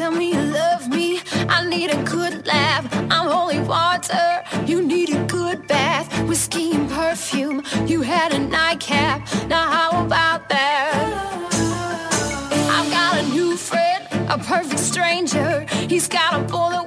[0.00, 1.20] tell me you love me.
[1.56, 2.84] I need a good laugh.
[3.10, 4.28] I'm holy water.
[4.66, 6.06] You need a good bath.
[6.26, 7.62] Whiskey and perfume.
[7.86, 9.18] You had a nightcap.
[9.48, 10.88] Now, how about that?
[12.76, 15.66] I've got a new friend, a perfect stranger.
[15.92, 16.79] He's got a bullet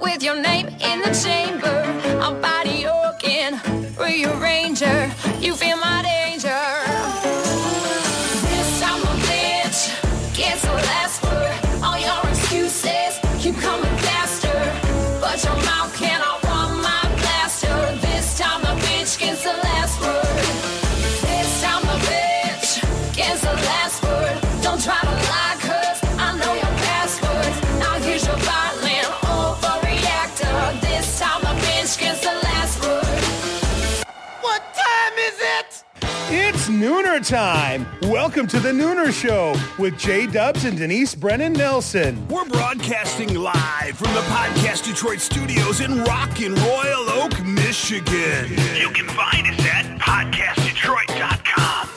[37.23, 37.87] time.
[38.01, 42.27] Welcome to the Nooner Show with Jay Dubs and Denise Brennan Nelson.
[42.27, 48.49] We're broadcasting live from the Podcast Detroit studios in Rockin' Royal Oak, Michigan.
[48.75, 51.87] You can find us at podcastdetroit.com.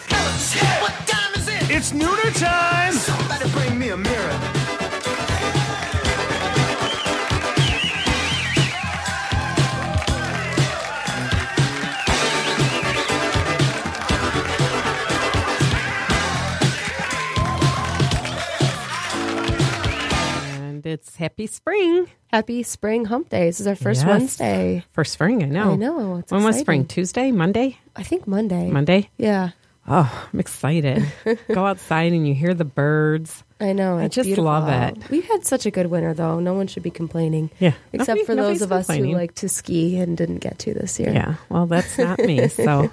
[0.80, 1.70] What time is it?
[1.70, 2.92] It's Nooner time.
[2.92, 4.55] Somebody bring me a mirror.
[20.97, 22.08] It's happy spring.
[22.33, 23.44] Happy Spring Hump Day.
[23.47, 24.08] This is our first Yes.
[24.08, 24.84] Wednesday.
[24.92, 25.72] For spring, I know.
[25.72, 26.86] I know, it's when was spring?
[26.86, 27.30] Tuesday?
[27.33, 27.78] Monday?
[27.94, 28.70] I think Monday.
[28.70, 29.11] Monday?
[29.19, 29.50] Yeah,
[29.89, 31.06] Oh, I'm excited.
[31.55, 33.44] Go outside and you hear the birds.
[33.61, 33.97] I know.
[33.98, 34.97] I just love out.
[34.97, 35.11] it.
[35.11, 36.41] We've had such a good winter, though.
[36.41, 37.50] No one should be complaining.
[37.61, 37.72] Yeah.
[37.92, 40.98] Except Nobody- for those of us who like to ski and didn't get to this
[40.98, 41.12] year.
[41.12, 42.48] Yeah, well, that's not me.
[42.67, 42.91] So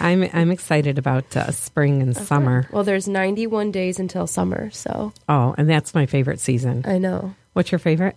[0.00, 2.66] I'm I'm excited about uh, spring and summer.
[2.72, 6.82] Well, there's 91 days until summer, so Oh, and that's my favorite season.
[6.88, 7.36] I know.
[7.52, 8.16] What's your favorite?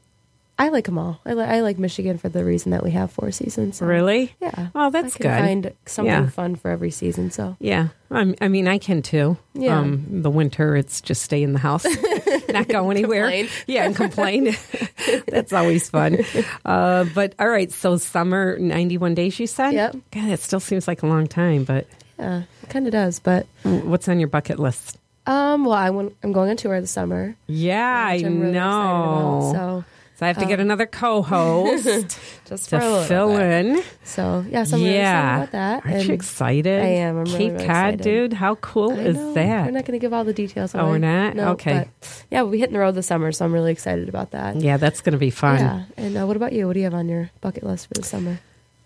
[0.58, 1.20] I like them all.
[1.26, 3.76] I, li- I like Michigan for the reason that we have four seasons.
[3.78, 4.34] so- Really?
[4.40, 4.70] Yeah.
[4.74, 5.46] Oh, that's I can good.
[5.48, 6.30] Find something Yeah.
[6.30, 7.30] fun for every season.
[7.30, 9.38] So Yeah, I'm, I mean, I can too.
[9.54, 9.78] Yeah.
[9.80, 11.86] Um, the winter, it's just stay in the house,
[12.50, 13.24] not go anywhere.
[13.30, 13.50] Complain.
[13.68, 14.56] Yeah, and complain.
[15.28, 16.20] That's always fun.
[16.64, 19.74] Uh, but all right, so summer, 91 days, you said?
[19.74, 19.98] Yep.
[20.12, 21.86] God, it still seems like a long time, but
[22.18, 23.20] yeah, it kind of does.
[23.20, 24.98] But what's on your bucket list?
[25.26, 27.36] Um, well, I I'm going on tour this summer.
[27.48, 28.60] Yeah, I really know.
[28.62, 29.84] about, so
[30.18, 31.86] So I have to get another co-host
[32.48, 33.84] just to fill in.
[34.04, 35.86] So yeah, so I'm really yeah, excited about that.
[35.86, 36.82] Aren't and you excited?
[36.82, 37.18] I am.
[37.18, 38.02] I'm really, Cape really Cod, excited.
[38.02, 38.34] dude.
[38.34, 39.34] How cool I is know.
[39.34, 39.66] that?
[39.66, 40.74] We're not going to give all the details.
[40.76, 41.36] Oh, we're not?
[41.36, 41.90] No, Okay.
[42.32, 44.56] yeah, we'll be hitting the road this summer, so I'm really excited about that.
[44.58, 45.60] yeah, that's going to be fun.
[45.60, 45.84] Yeah.
[45.98, 46.68] And uh, what about you?
[46.68, 48.40] What do you have on your bucket list for the summer?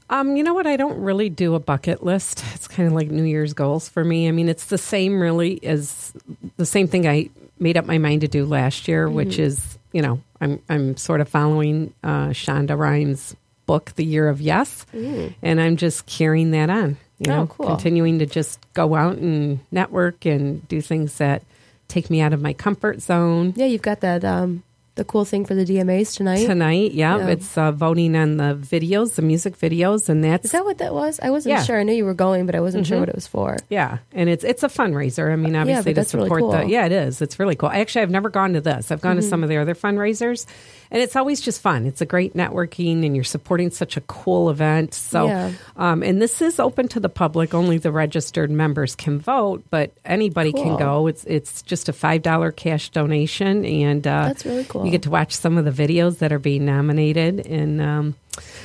[0.09, 0.65] Um, you know what?
[0.67, 2.43] I don't really do a bucket list.
[2.55, 4.27] It's kind of like New Year's goals for me.
[4.27, 6.13] I mean, it's the same really as
[6.57, 9.41] the same thing I made up my mind to do last year, which Mm-hmm.
[9.43, 14.41] is, you know, I'm I'm sort of following uh, Shonda Rhimes' book, The Year of
[14.41, 16.97] Yes, and I'm just carrying that on.
[17.19, 17.31] You Mm.
[17.31, 17.67] Oh, know, cool.
[17.67, 21.43] continuing to just go out and network and do things that
[21.89, 23.53] take me out of my comfort zone.
[23.57, 24.63] Yeah, you've got that um,
[24.99, 26.45] the cool thing for the DMAs tonight.
[26.45, 27.27] Tonight, yeah, Yeah.
[27.29, 30.93] it's uh, voting on the videos, the music videos, and that's Is that what that
[30.93, 31.19] was?
[31.23, 31.57] I wasn't Yeah.
[31.57, 31.65] Mm-hmm.
[31.65, 31.79] sure.
[31.79, 33.57] I knew you were going, but I wasn't sure what it was for.
[33.69, 35.31] Yeah, and it's it's a fundraiser.
[35.31, 36.57] I mean, obviously but to that's really support the.
[36.59, 36.69] Mm-hmm.
[36.69, 37.21] yeah, it is.
[37.21, 37.69] It's really cool.
[37.69, 38.91] Actually, I've never gone to this.
[38.91, 40.45] I've gone to some of the other fundraisers,
[40.91, 41.85] and it's always just fun.
[41.85, 44.93] It's a great networking, and you're supporting such a cool event.
[44.93, 45.51] So, Yeah.
[45.77, 47.53] um, and this is open to the public.
[47.53, 50.63] Only the registered members can vote, but anybody Cool.
[50.63, 51.07] can go.
[51.07, 54.85] It's it's just a five dollar cash donation, and uh, That's really cool.
[54.85, 58.15] You get to watch some of the videos that are being nominated, and um,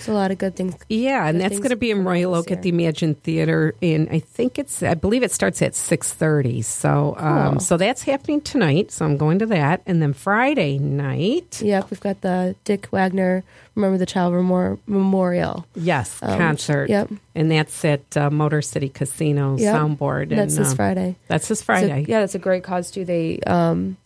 [0.07, 0.75] There's a lot of good things.
[0.89, 2.73] yeah, and that's going to be in Royal Oak at the.
[2.73, 3.75] Emagine Theater.
[3.81, 6.63] In I think it's I believe it starts at six thirty.
[6.63, 7.61] So um, Cool.
[7.61, 8.91] so that's happening tonight.
[8.91, 13.45] So I'm going to that, and then Friday night, Yep, we've got the Dick Wagner
[13.77, 15.67] Remember the Child Memor- Memorial.
[15.75, 16.89] yes, Um, concert.
[16.91, 17.11] yep.
[17.35, 19.75] and that's at uh, Motor City Casino Yep.
[19.75, 20.23] Soundboard.
[20.31, 21.17] And, That's this um, Friday.
[21.29, 22.05] That's this So, Friday.
[22.09, 23.05] yeah, that's a great cause too.
[23.05, 23.97] They um,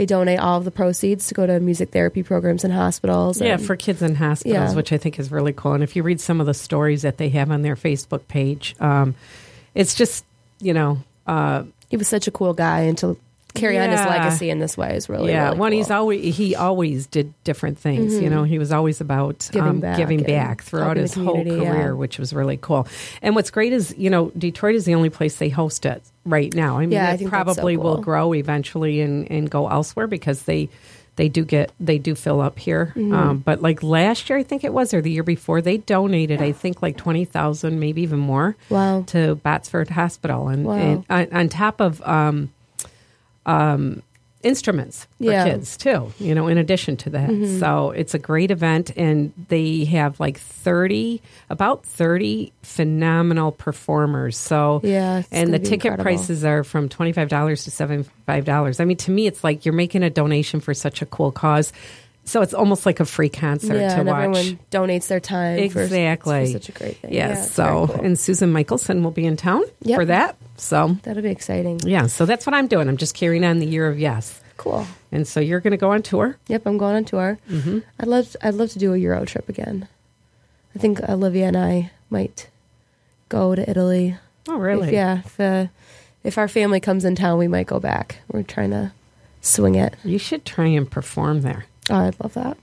[0.00, 3.38] they donate all of the proceeds to go to music therapy programs in hospitals.
[3.38, 4.74] Yeah, and- for kids in hospitals, Yeah.
[4.74, 5.74] which I think is really cool.
[5.74, 8.74] And if you read some of the stories that they have on their Facebook page,
[8.80, 9.14] um,
[9.74, 10.24] it's just
[10.58, 11.02] you know.
[11.26, 13.18] Uh, he was such a cool guy, and to
[13.54, 15.78] carry on his legacy in this way is really yeah, really one cool.
[15.78, 18.18] he's always he always did different things.
[18.20, 21.62] You know, he was always about Giving um, back giving back throughout his whole career,
[21.62, 21.90] yeah.
[21.92, 22.86] which was really cool.
[23.22, 26.54] And what's great is you know Detroit is the only place they host it right
[26.54, 26.76] now.
[26.78, 29.68] I mean, Yeah, I it think that's so probably will grow eventually and and go
[29.68, 30.68] elsewhere because they.
[31.16, 33.12] They do get they do fill up here, Mm-hmm.
[33.12, 36.40] um, but like last year, I think it was, or the year before, they donated
[36.40, 39.02] I think like twenty thousand, maybe even more, Wow.
[39.08, 40.74] to Botsford Hospital, and, Wow.
[40.76, 42.50] and on, on top of um,
[43.46, 44.02] um,
[44.42, 45.44] instruments for Yeah.
[45.44, 46.12] kids too.
[46.18, 47.58] You know, in addition to that, Mm-hmm.
[47.60, 51.20] so it's a great event, and they have like thirty,
[51.50, 54.36] about thirty phenomenal performers.
[54.38, 56.04] So Yeah, and the ticket incredible.
[56.04, 58.80] prices are from twenty five dollars to seventy five dollars.
[58.80, 61.72] I mean, to me, it's like you're making a donation for such a cool cause.
[62.24, 64.24] So it's almost like a free concert yeah, to and watch.
[64.36, 65.58] everyone donates their time.
[65.58, 66.46] Exactly.
[66.46, 67.12] for such a great thing.
[67.12, 67.36] Yes.
[67.38, 68.04] Yeah, so, cool.
[68.04, 69.96] and Susan Michelson will be in town Yep.
[69.98, 70.36] for that.
[70.60, 71.80] So, that'll be exciting.
[71.84, 72.06] yeah.
[72.06, 72.88] So that's what I'm doing.
[72.88, 74.40] I'm just carrying on the year of yes.
[74.56, 74.86] Cool.
[75.10, 76.36] And so you're going to go on tour.
[76.48, 77.38] Yep, I'm going on tour.
[77.48, 77.78] Mm-hmm.
[77.98, 79.88] I'd love I'd love to do a Euro trip again.
[80.76, 82.48] I think Olivia and I might
[83.30, 84.16] go to Italy.
[84.48, 84.88] Oh, really?
[84.88, 85.66] If, yeah, if, uh,
[86.24, 88.18] if our family comes in town, we might go back.
[88.30, 88.92] We're trying to
[89.40, 89.94] swing it.
[90.04, 91.64] You should try and perform there.
[91.88, 92.56] Oh, I'd love that.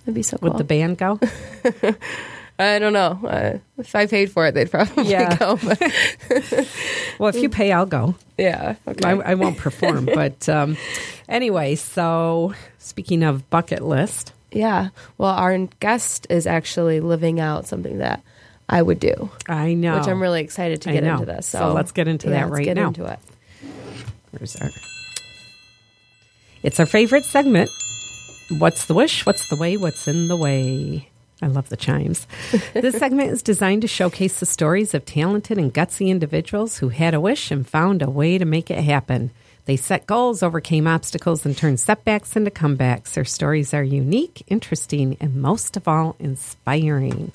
[0.00, 0.50] That'd be so cool.
[0.50, 1.18] Would the band go?
[2.62, 3.20] I don't know.
[3.26, 5.36] Uh, if I paid for it, they'd probably Yeah.
[5.38, 5.58] go.
[7.18, 8.16] Well, if you pay, I'll go.
[8.36, 9.08] yeah, okay.
[9.08, 10.06] I, I won't perform.
[10.14, 10.76] but um,
[11.28, 14.88] anyway, so speaking of bucket list, yeah.
[15.18, 18.22] Well, our guest is actually living out something that
[18.68, 19.98] I would do, I know.
[19.98, 21.46] which I'm really excited to get into this.
[21.46, 22.88] So, So let's get into yeah, that let's right get now.
[22.88, 23.18] Into it.
[24.32, 24.70] Where's our?
[26.62, 27.70] It's our favorite segment.
[28.58, 29.24] What's the wish?
[29.26, 29.76] What's the way?
[29.76, 31.08] What's in the way?
[31.42, 32.26] I love the chimes.
[32.72, 37.14] this segment is designed to showcase the stories of talented and gutsy individuals who had
[37.14, 39.32] a wish and found a way to make it happen.
[39.64, 43.14] They set goals, overcame obstacles, and turned setbacks into comebacks.
[43.14, 47.32] Their stories are unique, interesting, and most of all, inspiring.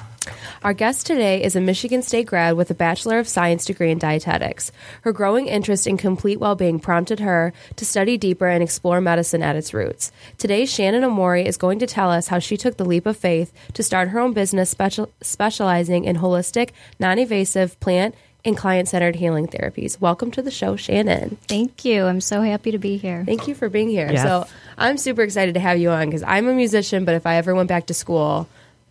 [0.64, 4.00] Our guest today is a Michigan State grad with a Bachelor of Science degree in
[4.00, 4.72] dietetics.
[5.02, 9.44] Her growing interest in complete well being prompted her to study deeper and explore medicine
[9.44, 10.12] at its roots.
[10.38, 13.54] Today, Shannon Omori is going to tell us how she took the leap of faith
[13.74, 18.16] to start her own business special- specializing in holistic, non invasive, plant,
[18.46, 20.00] and client centered healing therapies.
[20.00, 21.38] Welcome to the show, Shannon.
[21.48, 22.06] Thank you.
[22.06, 23.24] I'm so happy to be here.
[23.26, 24.10] Thank you for being here.
[24.12, 24.24] Yes.
[24.24, 24.48] So,
[24.78, 27.54] I'm super excited to have you on because I'm a musician, but if I ever
[27.54, 28.48] went back to school,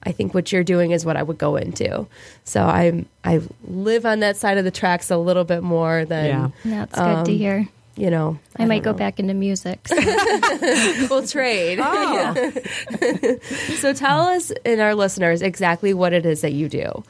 [0.07, 2.07] I think what you're doing is what I would go into.
[2.45, 6.27] So I'm I live on that side of the tracks a little bit more than
[6.27, 6.49] Yeah.
[6.87, 7.69] That's good to hear.
[7.97, 8.39] you know.
[8.57, 9.87] I, might don't go back into music.
[9.89, 9.97] so-
[11.11, 11.81] We'll trade.
[11.83, 12.53] Oh.
[13.81, 17.05] So tell us and our listeners exactly what it is that you do.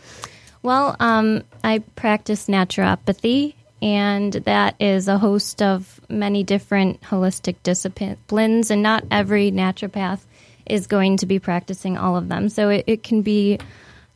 [0.63, 8.71] well, um, I practice naturopathy, and that is a host of many different holistic disciplines,
[8.71, 10.21] and not every naturopath
[10.67, 12.49] is going to be practicing all of them.
[12.49, 13.59] So it, it can be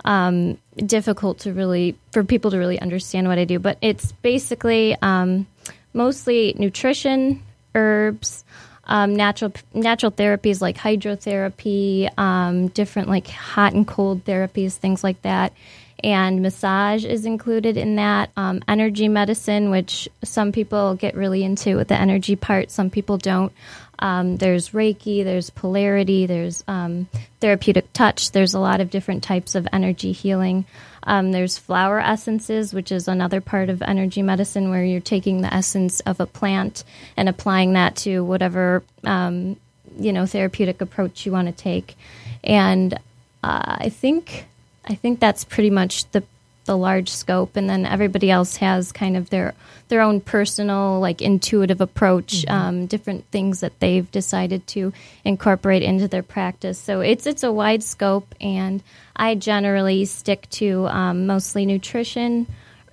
[0.05, 3.59] um, difficult to really for people to really understand what I do.
[3.59, 5.47] But it's basically um,
[5.93, 7.43] mostly nutrition,
[7.75, 8.45] herbs,
[8.87, 15.23] um, natural natural therapies like hydrotherapy, um, different like hot and cold therapies, things like
[15.23, 15.53] that.
[16.03, 18.31] And massage is included in that.
[18.37, 23.19] Um, energy medicine, which some people get really into with the energy part, some people
[23.19, 23.53] don't.
[23.99, 27.09] Um, there's Reiki, there's polarity, there's um,
[27.41, 28.33] therapeutic touch.
[28.33, 30.65] There's a lot of different types of energy healing.
[31.03, 35.53] Um, there's flower essences, which is another part of energy medicine where you're taking the
[35.53, 36.85] essence of a plant
[37.17, 39.57] and applying that to whatever um,
[39.99, 41.97] you know therapeutic approach you want to take.
[42.43, 42.95] And
[43.43, 44.47] uh, I think
[44.91, 46.25] I think that's pretty much the
[46.67, 49.55] the large scope, and then everybody else has kind of their
[49.89, 54.93] their own personal, like intuitive approach, um, different things that they've decided to
[55.25, 56.79] incorporate into their practice.
[56.79, 58.83] So it's it's a wide scope, and
[59.17, 62.47] I generally stick to um, mostly nutrition,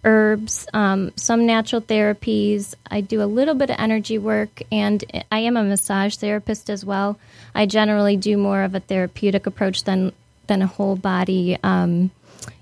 [0.03, 2.73] herbs, um, some natural therapies.
[2.89, 6.85] I do a little bit of energy work, and I am a massage therapist as
[6.85, 7.19] well.
[7.53, 10.13] I generally do more of a therapeutic approach than
[10.47, 12.11] than a whole body, um,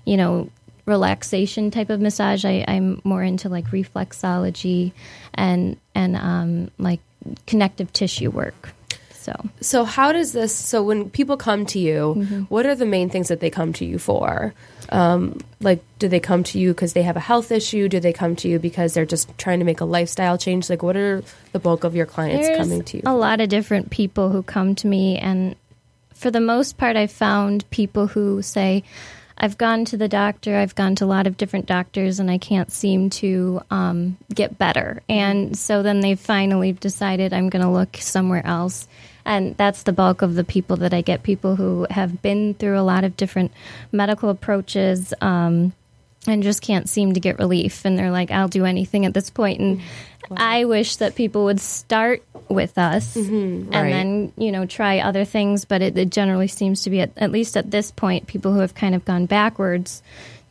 [0.04, 0.50] you know,
[0.86, 2.44] relaxation type of massage.
[2.44, 4.92] I, I'm more into like reflexology
[5.34, 7.00] and and um, like
[7.46, 8.70] connective tissue work.
[9.12, 10.54] So So how does this?
[10.54, 12.42] So when people come to you, Mm-hmm.
[12.42, 14.54] what are the main things that they come to you for?
[14.90, 17.88] Um, like, do they come to you because they have a health issue?
[17.88, 20.70] Do they come to you because they're just trying to make a lifestyle change?
[20.70, 23.02] Like, what are the bulk of your clients There's coming to you?
[23.04, 25.56] a lot of different people who come to me, and
[26.16, 28.82] for the most part, I've found people who say,
[29.38, 32.38] I've gone to the doctor, I've gone to a lot of different doctors, and I
[32.38, 35.02] can't seem to um, get better.
[35.10, 38.88] And so then they finally decided I'm going to look somewhere else.
[39.26, 42.78] And that's the bulk of the people that I get people who have been through
[42.78, 43.52] a lot of different
[43.92, 45.12] medical approaches.
[45.20, 45.72] Um,
[46.28, 47.84] and just can't seem to get relief.
[47.84, 49.60] And they're like, I'll do anything at this point.
[49.60, 49.80] And
[50.36, 53.90] I wish that people would start with us and right.
[53.90, 55.64] then, you know, try other things.
[55.64, 58.60] But it, it generally seems to be, at, at least at this point, people who
[58.60, 60.02] have kind of gone backwards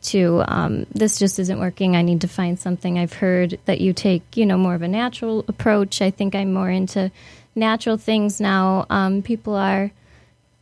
[0.02, 1.96] to um, this just isn't working.
[1.96, 2.98] I need to find something.
[2.98, 6.00] I've heard that you take, you know, more of a natural approach.
[6.00, 7.10] I think I'm more into
[7.54, 8.86] natural things now.
[8.90, 9.90] Um, people are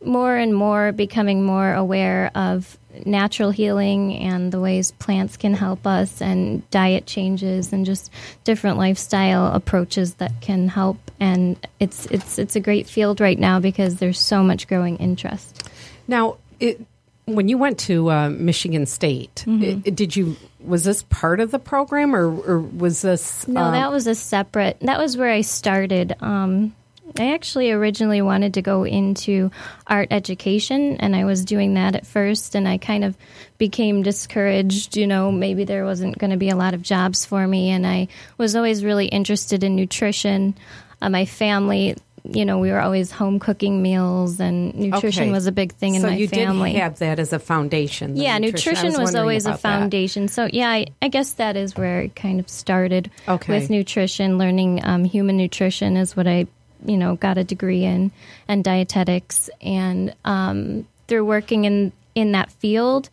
[0.03, 5.85] more and more becoming more aware of natural healing and the ways plants can help
[5.87, 8.11] us and diet changes and just
[8.43, 13.59] different lifestyle approaches that can help and it's it's it's a great field right now
[13.59, 15.69] because there's so much growing interest.
[16.07, 16.79] Now, it,
[17.25, 19.81] when you went to uh, Michigan State, Mm-hmm.
[19.87, 23.91] i- did you was this part of the program or, or was this No, that
[23.91, 24.77] was a separate.
[24.81, 26.15] That was where I started.
[26.21, 26.75] Um,
[27.17, 29.51] I actually originally wanted to go into
[29.87, 33.15] art education, and I was doing that at first, and I kind of
[33.57, 34.97] became discouraged.
[34.97, 37.85] You know, maybe there wasn't going to be a lot of jobs for me, and
[37.87, 38.07] I
[38.37, 40.55] was always really interested in nutrition.
[41.01, 45.31] Uh, my family, you know, we were always home cooking meals, and nutrition Okay.
[45.31, 46.73] was a big thing in so my you family.
[46.73, 48.15] did have that as a foundation.
[48.17, 49.79] Yeah, I nutrition was, wondering always a about that.
[49.79, 50.27] foundation.
[50.27, 53.53] So yeah, I, I guess that is where it kind of started Okay.
[53.53, 54.37] with nutrition.
[54.37, 56.47] Learning um, human nutrition is what I,
[56.85, 58.11] you know, got a degree in,
[58.47, 59.49] and dietetics.
[59.61, 63.09] And um, through working in in that field,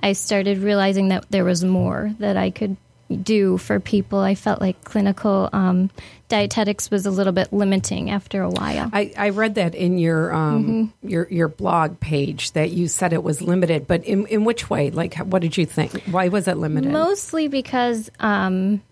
[0.00, 2.76] I started realizing that there was more that I could
[3.22, 4.18] do for people.
[4.20, 5.90] I felt like clinical um,
[6.28, 8.88] dietetics was a little bit limiting after a while.
[8.92, 11.08] I, I read that in your um, Mm-hmm.
[11.08, 14.90] your your blog page that you said it was limited, but in in which way?
[14.90, 16.02] Like, what did you think?
[16.04, 16.90] Why was it limited?
[16.92, 18.82] Mostly because um,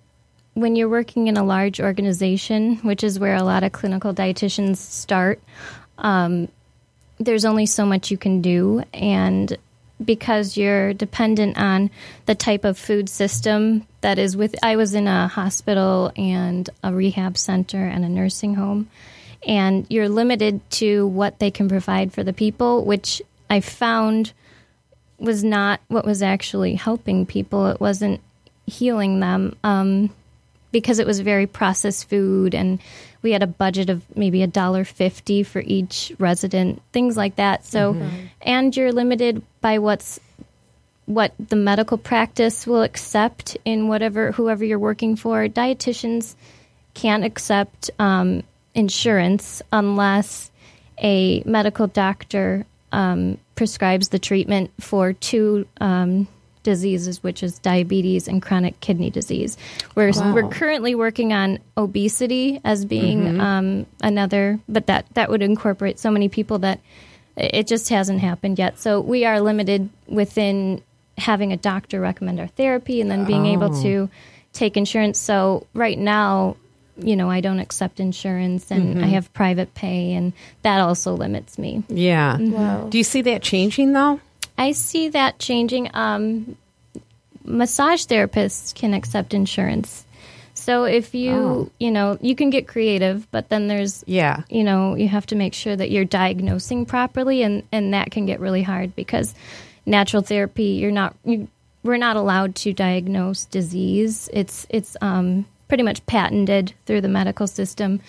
[0.55, 4.77] when you're working in a large organization, which is where a lot of clinical dietitians
[4.77, 5.41] start,
[5.99, 6.49] um,
[7.19, 8.83] there's only so much you can do.
[8.93, 9.57] And
[10.05, 11.91] because you're dependent on
[12.27, 16.93] the type of food system that is with, I was in a hospital and a
[16.93, 18.89] rehab center and a nursing home.
[19.47, 24.33] And you're limited to what they can provide for the people, which I found
[25.19, 27.69] was not what was actually helping people.
[27.69, 28.21] It wasn't
[28.67, 30.11] healing them um,
[30.73, 32.81] because it was very processed food, and
[33.23, 37.65] we had a budget of maybe a dollar fifty for each resident, things like that.
[37.65, 37.95] So,
[38.41, 40.19] and you're limited by what's
[41.07, 45.47] what the medical practice will accept in whatever whoever you're working for.
[45.49, 46.35] Dietitians
[46.95, 48.43] can't accept um,
[48.75, 50.51] insurance unless
[50.99, 56.29] a medical doctor um, prescribes the treatment for two um,
[56.63, 59.57] diseases, which is diabetes and chronic kidney disease.
[59.95, 63.41] We're, we're currently working on obesity as being mm-hmm.
[63.41, 66.81] um, another, but that, that would incorporate so many people that
[67.37, 68.79] it just hasn't happened yet.
[68.79, 70.83] So we are limited within
[71.19, 73.83] having a doctor recommend our therapy and then being able oh.
[73.83, 74.11] to
[74.53, 75.19] take insurance.
[75.19, 76.57] So right now,
[76.97, 79.11] you know, I don't accept insurance and I mm-hmm.
[79.11, 81.83] have private pay, and that also limits me.
[81.89, 82.37] yeah.
[82.39, 82.89] Wow.
[82.89, 84.21] Do you see that changing though?
[84.63, 85.91] I see that changing.
[85.95, 86.57] Um,
[87.45, 90.05] massage therapists can accept insurance.
[90.55, 91.71] So if you, Oh.
[91.81, 94.43] you know, you can get creative, but then there's, Yeah.
[94.49, 98.27] you know, you have to make sure that you're diagnosing properly, and and that can
[98.27, 99.35] get really hard because
[99.87, 101.49] natural therapy, you're not, you,
[101.83, 104.31] we're not allowed to diagnose disease.
[104.33, 108.01] It's it's um, pretty much patented through the medical system.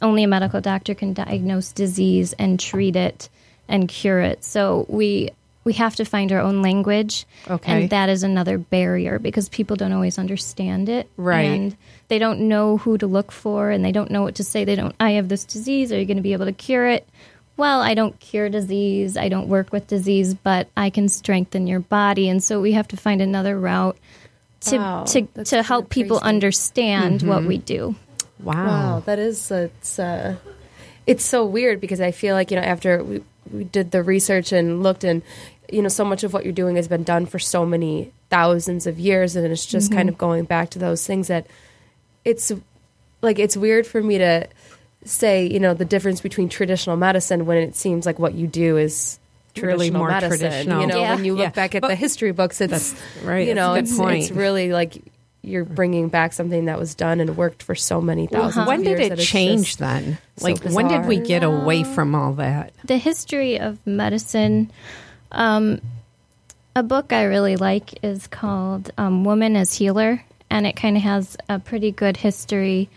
[0.00, 3.28] Only a medical doctor can diagnose disease and treat it
[3.66, 4.44] and cure it.
[4.44, 5.30] So we
[5.64, 7.72] we have to find our own language, Okay.
[7.82, 11.42] and that is another barrier because people don't always understand it, Right.
[11.42, 11.76] And
[12.08, 14.64] they don't know who to look for, and they don't know what to say.
[14.64, 14.94] They don't.
[14.98, 15.92] I have this disease.
[15.92, 17.06] Are you going to be able to cure it?
[17.58, 19.16] Well, I don't cure disease.
[19.16, 22.88] I don't work with disease, but I can strengthen your body, and so we have
[22.88, 23.98] to find another route
[24.60, 27.48] to Wow, to to kinda help people understand what Mm-hmm.
[27.48, 27.94] we do.
[28.42, 28.66] Wow.
[28.66, 30.36] Wow, that is it's uh,
[31.06, 34.52] it's so weird because I feel like you know after we, we did the research
[34.52, 35.22] and looked and
[35.70, 38.86] you know so much of what you're doing has been done for so many thousands
[38.86, 40.14] of years and it's just kind mm-hmm.
[40.14, 41.46] of going back to those things that
[42.24, 42.52] it's
[43.22, 44.46] like it's weird for me to
[45.04, 48.76] say you know the difference between traditional medicine when it seems like what you do
[48.76, 49.18] is
[49.56, 50.38] Really traditional more medicine.
[50.38, 50.80] traditional.
[50.82, 51.14] You know, Yeah.
[51.14, 51.50] when you look Yeah.
[51.50, 55.02] back at But- the history books, it's right, You know, it's, it's really like
[55.42, 58.66] you're bringing back something that was done and worked for so many thousands.
[58.66, 60.18] when of did years it that it's change just- then?
[60.36, 61.26] so Like, when did we bizarre.
[61.40, 62.72] get away from all that?
[62.84, 64.70] the history of medicine.
[65.32, 65.80] Um,
[66.74, 71.02] a book I really like is called um, Woman as Healer, and it kind of
[71.02, 72.88] has a pretty good history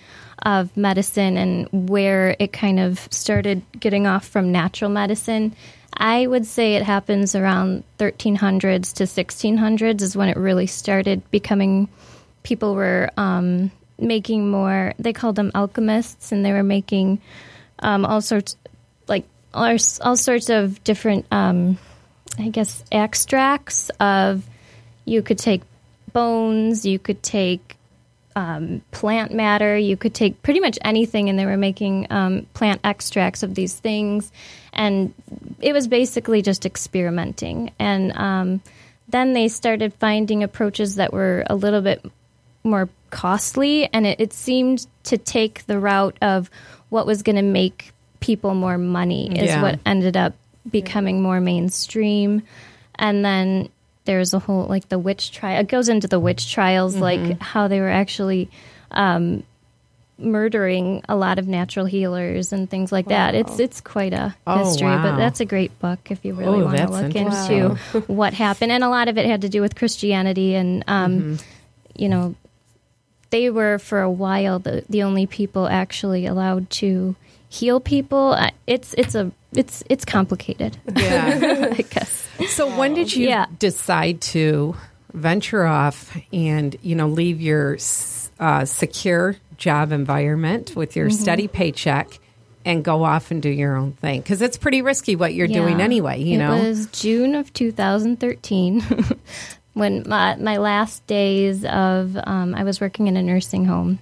[0.43, 5.55] of medicine and where it kind of started getting off from natural medicine.
[5.93, 11.87] I would say it happens around 1300s to 1600s is when it really started becoming.
[12.43, 14.93] People were um, making more.
[14.99, 17.21] They called them alchemists, and they were making
[17.79, 18.55] um, all sorts,
[19.07, 21.77] like all, all sorts of different, um,
[22.37, 24.43] I guess, extracts of.
[25.05, 25.61] You could take
[26.13, 26.85] bones.
[26.85, 27.77] You could take
[28.35, 29.77] um, plant matter.
[29.77, 33.75] You could take pretty much anything, and they were making um, plant extracts of these
[33.75, 34.31] things.
[34.73, 35.13] And
[35.59, 37.71] it was basically just experimenting.
[37.77, 38.61] And um,
[39.09, 42.03] then they started finding approaches that were a little bit
[42.63, 46.49] more costly, and it, it seemed to take the route of
[46.89, 49.61] what was going to make people more money, is Yeah.
[49.61, 50.33] what ended up
[50.69, 52.43] becoming more mainstream.
[52.95, 53.69] And then
[54.05, 55.59] there's a whole like the witch trial.
[55.61, 57.01] It goes into the witch trials, Mm-hmm.
[57.03, 58.49] like how they were actually
[58.91, 59.43] um,
[60.17, 63.33] murdering a lot of natural healers and things like that.
[63.33, 65.01] It's it's quite a Oh, history, wow.
[65.01, 67.75] but that's a great book if you really Oh, want to look into
[68.07, 68.71] what happened.
[68.71, 71.35] And a lot of it had to do with Christianity, and um, Mm-hmm.
[71.95, 72.35] you know,
[73.31, 77.15] they were for a while the the only people actually allowed to
[77.49, 78.33] heal people.
[78.33, 80.77] Uh, It's it's a it's it's complicated.
[80.95, 81.69] Yeah.
[81.77, 82.27] I guess.
[82.49, 83.45] So when did you Yeah.
[83.59, 84.75] decide to
[85.13, 87.77] venture off and you know leave your
[88.39, 91.21] uh, secure job environment with your Mm-hmm.
[91.21, 92.19] steady paycheck
[92.63, 94.21] and go off and do your own thing?
[94.21, 96.21] Because it's pretty risky what you're doing anyway.
[96.21, 96.57] You it know.
[96.63, 98.81] was June of 2013
[99.73, 103.99] when my, my last days of um, I was working in a nursing home,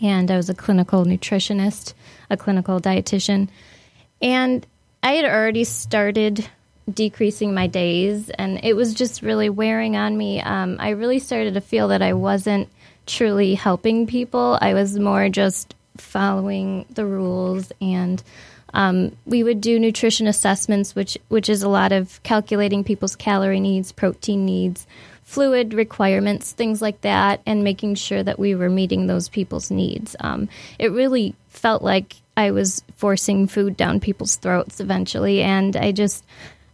[0.00, 1.94] and I was a clinical nutritionist,
[2.30, 3.48] a clinical dietitian,
[4.20, 4.66] and
[5.02, 6.48] I had already started
[6.92, 10.40] decreasing my days, and it was just really wearing on me.
[10.40, 12.68] Um, I really started to feel that I wasn't
[13.06, 14.58] truly helping people.
[14.60, 18.22] I was more just following the rules and
[18.74, 23.60] um, we would do nutrition assessments, which which is a lot of calculating people's calorie
[23.60, 24.86] needs, protein needs,
[25.24, 30.14] fluid requirements, things like that, and making sure that we were meeting those people's needs.
[30.20, 30.48] Um,
[30.78, 36.24] it really felt like I was forcing food down people's throats eventually, and I just.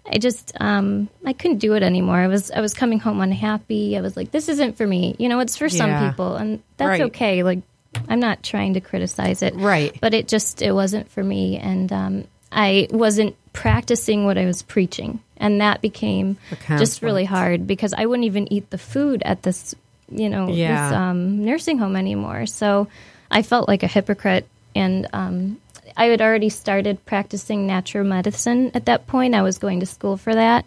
[0.06, 2.16] I just um, I couldn't do it anymore.
[2.16, 3.96] I was I was coming home unhappy.
[3.96, 5.16] I was like, this isn't for me.
[5.18, 5.78] You know, it's for Yeah.
[5.78, 7.00] some people, and that's Right.
[7.04, 7.42] okay.
[7.42, 7.60] Like,
[8.08, 9.96] I'm not trying to criticize it, Right.
[10.00, 14.62] But it just it wasn't for me, and um, I wasn't practicing what I was
[14.62, 16.36] preaching, and that became
[16.78, 19.74] just really hard because I wouldn't even eat the food at this,
[20.10, 20.88] you know, Yeah.
[20.88, 22.46] this um, nursing home anymore.
[22.46, 22.88] So
[23.30, 25.58] I felt like a hypocrite, and um,
[25.96, 29.34] I had already started practicing natural medicine at that point.
[29.34, 30.64] I was going to school for that,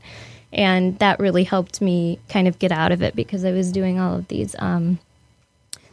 [0.53, 3.99] and that really helped me kind of get out of it because I was doing
[3.99, 4.55] all of these.
[4.57, 4.99] Um,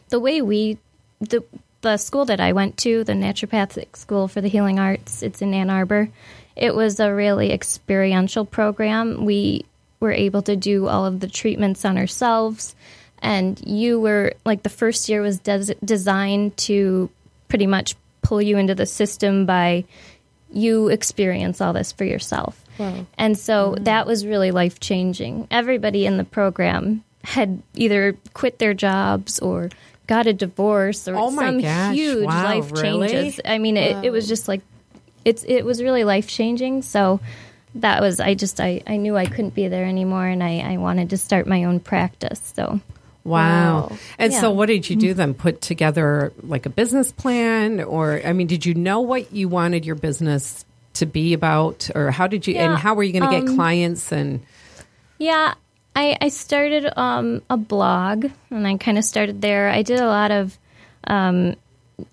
[0.09, 0.77] the way we
[1.19, 1.43] the
[1.81, 5.53] the school that I went to, the naturopathic school for the healing arts, it's in
[5.53, 6.09] Ann Arbor.
[6.55, 9.23] It was a really experiential program.
[9.23, 9.65] We
[9.99, 12.75] were able to do all of the treatments on ourselves,
[13.19, 17.09] and you were like the first year was des- designed to
[17.49, 19.85] pretty much pull you into the system by
[20.51, 22.59] you experience all this for yourself.
[23.17, 23.83] And so mm-hmm.
[23.85, 25.47] that was really life changing.
[25.51, 29.69] Everybody in the program had either quit their jobs or
[30.07, 31.95] got a divorce or Oh some gosh.
[31.95, 33.09] huge Wow, life really?
[33.09, 33.39] changes.
[33.45, 34.61] I mean, it, it was just like
[35.23, 36.81] it's it was really life changing.
[36.81, 37.19] So
[37.75, 40.77] that was I just I, I knew I couldn't be there anymore, and I, I
[40.77, 42.53] wanted to start my own practice.
[42.55, 42.79] So
[43.23, 43.89] Wow.
[43.89, 43.97] Wow.
[44.19, 45.33] And so what did you do then?
[45.33, 49.83] Put together like a business plan or I mean, did you know what you wanted
[49.83, 50.63] your business
[50.93, 53.55] to be about or how did you and how were you going to get um,
[53.55, 54.41] clients and
[55.17, 55.55] Yeah,
[55.95, 59.69] I, I started um, a blog and I kind of started there.
[59.69, 60.57] I did a lot of
[61.05, 61.55] um,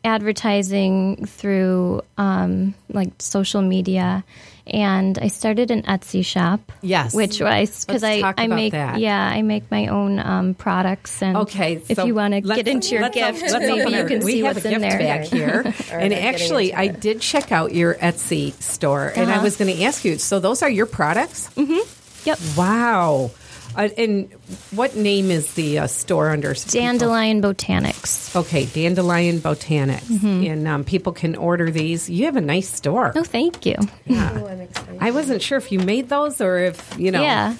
[0.05, 4.25] advertising through um, like social media.
[4.65, 6.71] And I started an Etsy shop.
[6.83, 7.13] Yes.
[7.13, 9.01] which I because I, I make that.
[9.01, 12.69] yeah I make my own um, products and Okay, if so you want to get
[12.69, 15.25] into your gift op- maybe you can we see have what's a in there back
[15.27, 17.01] here, and actually, I it.
[17.01, 19.43] did check out your Etsy store, and I Uh-huh.
[19.43, 20.17] was going to ask you.
[20.19, 21.51] So those are your products?
[21.57, 21.81] Mm-hmm.
[22.29, 22.39] Yep.
[22.57, 23.33] Wow.
[23.77, 24.31] Uh, and
[24.73, 26.55] what name is the uh, store under?
[26.55, 28.35] so people- Dandelion Botanics.
[28.37, 30.45] Okay, Dandelion Botanics, Mm-hmm.
[30.51, 32.11] and um, people can order these.
[32.11, 33.13] You have a nice store.
[33.17, 33.77] Oh, thank you.
[34.11, 34.69] Oh, I'm.
[35.01, 37.23] I wasn't sure if you made those or if you know.
[37.23, 37.57] Yeah.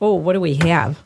[0.00, 0.98] Oh, what do we have?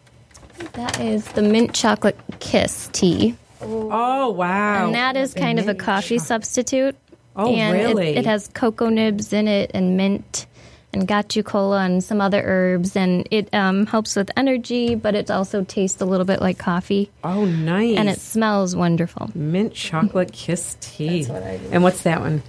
[0.74, 3.36] That is the mint chocolate kiss tea.
[3.60, 4.86] Oh wow!
[4.86, 6.96] And that is kind of a coffee substitute.
[7.34, 8.16] Oh, and it- really?
[8.16, 10.46] It, has cocoa nibs in it and mint
[10.92, 12.96] and gotu kola and some other herbs.
[12.96, 17.10] And it um, helps with energy, but it also tastes a little bit like coffee.
[17.24, 17.96] oh, nice.
[17.96, 19.30] And it smells wonderful.
[19.34, 21.22] mint chocolate kiss tea.
[21.24, 21.68] That's what I do.
[21.72, 22.42] and what's that one?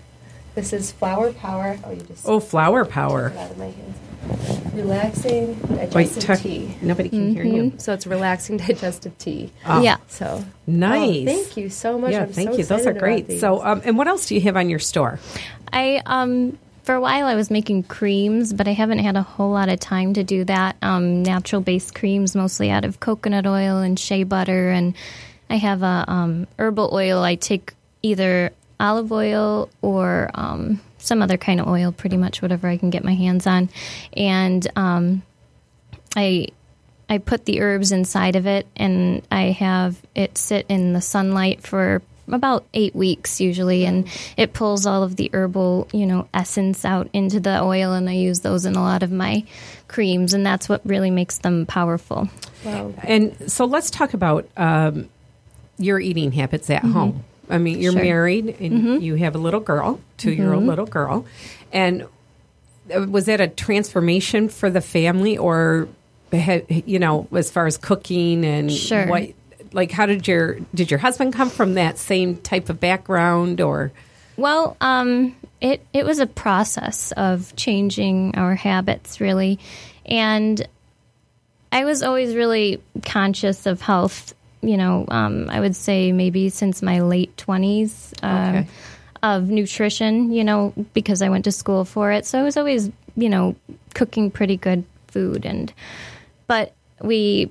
[0.55, 1.79] This is flower power.
[1.83, 3.29] Oh, you just Oh, flower power.
[3.29, 4.73] get out of.
[4.73, 6.75] Relaxing Wait, digestive tuck- tea.
[6.81, 7.73] nobody can hear you.
[7.77, 9.51] So it's relaxing digestive tea.
[9.65, 9.97] Oh, Yeah.
[10.07, 11.21] So Nice.
[11.21, 12.11] Oh, thank you so much.
[12.11, 12.63] Yeah, I'm thank so you.
[12.63, 13.39] Those are great.
[13.39, 15.19] So, um, and what else do you have on your store?
[15.73, 19.51] I um for a while I was making creams, but I haven't had a whole
[19.51, 20.75] lot of time to do that.
[20.81, 24.93] Um, natural based creams, mostly out of coconut oil and shea butter, and
[25.49, 27.23] I have a um, herbal oil.
[27.23, 32.67] I take either olive oil or um, some other kind of oil, pretty much whatever
[32.67, 33.69] I can get my hands on,
[34.15, 35.23] and um,
[36.15, 36.47] I
[37.09, 41.61] I put the herbs inside of it, and I have it sit in the sunlight
[41.61, 44.07] for about eight weeks usually, and
[44.37, 48.13] it pulls all of the herbal, you know, essence out into the oil, and I
[48.13, 49.43] use those in a lot of my
[49.87, 52.29] creams, and that's what really makes them powerful.
[52.63, 52.93] Wow.
[53.03, 55.09] And so let's talk about um,
[55.77, 56.91] your eating habits at Mm-hmm.
[56.93, 57.23] home.
[57.49, 58.01] I mean, you're Sure.
[58.01, 60.55] married and you have a little girl, 2 year Mm-hmm.
[60.55, 61.25] old little girl.
[61.73, 62.03] And
[62.95, 65.89] uh, was that a transformation for the family or,
[66.31, 69.07] you know, as far as cooking and Sure.
[69.07, 69.29] what,
[69.73, 73.91] like, how did your, did your husband come from that same type of background or?
[74.37, 79.59] Well, um, it it was a process of changing our habits, really,
[80.05, 80.67] and
[81.71, 84.33] I was always really conscious of health.
[84.61, 88.67] You know, um, I would say maybe since my late twenties um, Okay.
[89.21, 90.31] of nutrition.
[90.31, 93.55] You know, because I went to school for it, so I was always you know
[93.93, 95.71] cooking pretty good food, and
[96.47, 97.49] but we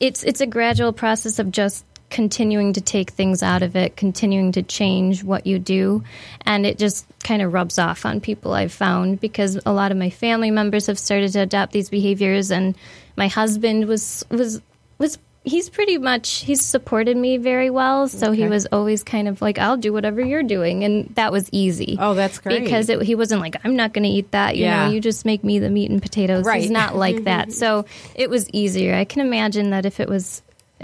[0.00, 4.52] it's it's a gradual process of just continuing to take things out of it, continuing
[4.52, 6.04] to change what you do,
[6.42, 9.98] and it just kind of rubs off on people I've found because a lot of
[9.98, 12.50] my family members have started to adopt these behaviors.
[12.50, 12.76] And
[13.16, 14.60] my husband was was
[14.98, 19.40] was he's pretty much he's supported me very well so he was always kind of
[19.40, 21.96] like I'll do whatever you're doing and that was easy.
[21.98, 22.64] Oh, that's great.
[22.64, 24.86] Because it, he wasn't like I'm not going to eat that, you Yeah.
[24.88, 26.44] know, you just make me the meat and potatoes.
[26.44, 26.60] Right.
[26.62, 27.52] He's not like that.
[27.52, 28.94] So it was easier.
[28.94, 30.42] I can imagine that if it was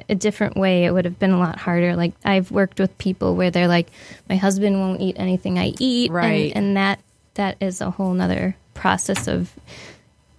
[0.09, 1.97] a different way, it would have been a lot harder.
[1.97, 3.89] Like I've worked with people where they're like,
[4.29, 6.53] my husband won't eat anything I eat, and- Right.
[6.55, 7.01] And, that
[7.35, 9.51] that is a whole nother process of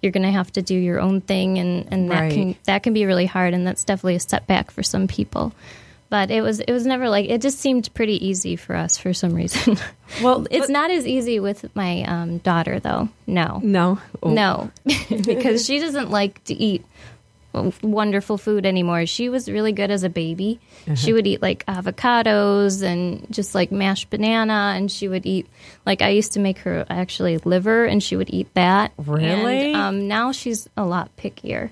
[0.04, 2.34] you're going to have to do your own thing, and and that Right.
[2.34, 5.54] can that can be really hard, and that's definitely a setback for some people.
[6.10, 9.14] But it was it was never like it just seemed pretty easy for us for
[9.14, 9.78] some reason.
[10.22, 13.10] Well, it's not as easy with my um, daughter though.
[13.26, 13.98] No, no.
[14.22, 14.70] Oh, no,
[15.10, 16.86] because she doesn't like to eat
[17.82, 19.06] wonderful food anymore.
[19.06, 20.60] She was really good as a baby.
[20.86, 20.96] Uh-huh.
[20.96, 25.48] She would eat like avocados and just like mashed banana, and she would eat
[25.86, 28.92] like I used to make her actually liver, and she would eat that.
[28.98, 29.74] Really?
[29.74, 31.70] And, um, now she's a lot pickier,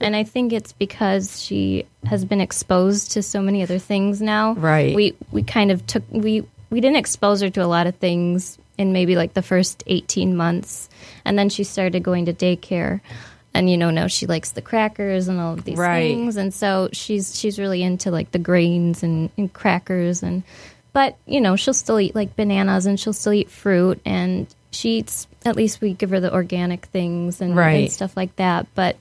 [0.00, 4.54] and I think it's because she has been exposed to so many other things now.
[4.54, 4.94] Right.
[4.94, 8.58] We we kind of took we we didn't expose her to a lot of things
[8.78, 10.88] in maybe like the first 18 months
[11.24, 13.00] and then she started going to daycare
[13.54, 16.08] and you know now she likes the crackers and all of these Right.
[16.14, 20.42] things and so she's she's really into like the grains and, and crackers and
[20.92, 24.98] but you know she'll still eat like bananas and she'll still eat fruit and she
[24.98, 27.72] eats at least we give her the organic things and, Right.
[27.84, 28.96] and stuff like that but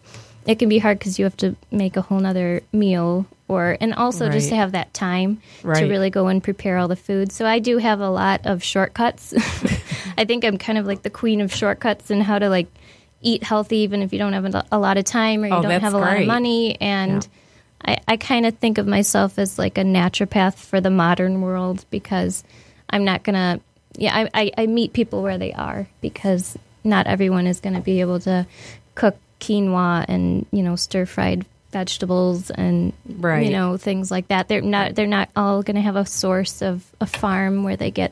[0.46, 3.94] it can be hard because you have to make a whole nother meal or and
[3.94, 5.82] also just to have that time Right.
[5.82, 8.64] to really go and prepare all the food so i do have a lot of
[8.64, 9.34] shortcuts
[10.18, 12.68] i think i'm kind of like the queen of shortcuts and how to like
[13.22, 15.82] eat healthy even if you don't have a lot of time or you Oh, don't
[15.82, 16.80] have a lot of money.
[16.82, 17.28] And
[17.84, 21.84] i, I kind of think of myself as like a naturopath for the modern world
[21.90, 22.44] because
[22.90, 23.60] i'm not gonna
[23.98, 27.82] yeah i, I, I meet people where they are because not everyone is going to
[27.82, 28.46] be able to
[28.96, 33.46] cook quinoa and you know stir fried vegetables and Right.
[33.46, 34.48] you know things like that.
[34.48, 37.92] They're not they're not all going to have a source of a farm where they
[37.92, 38.12] get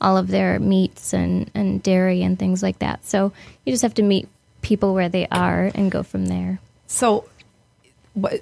[0.00, 3.04] all of their meats and and dairy and things like that.
[3.04, 3.32] So
[3.64, 4.28] you just have to meet
[4.64, 7.24] people where they are and go from there So,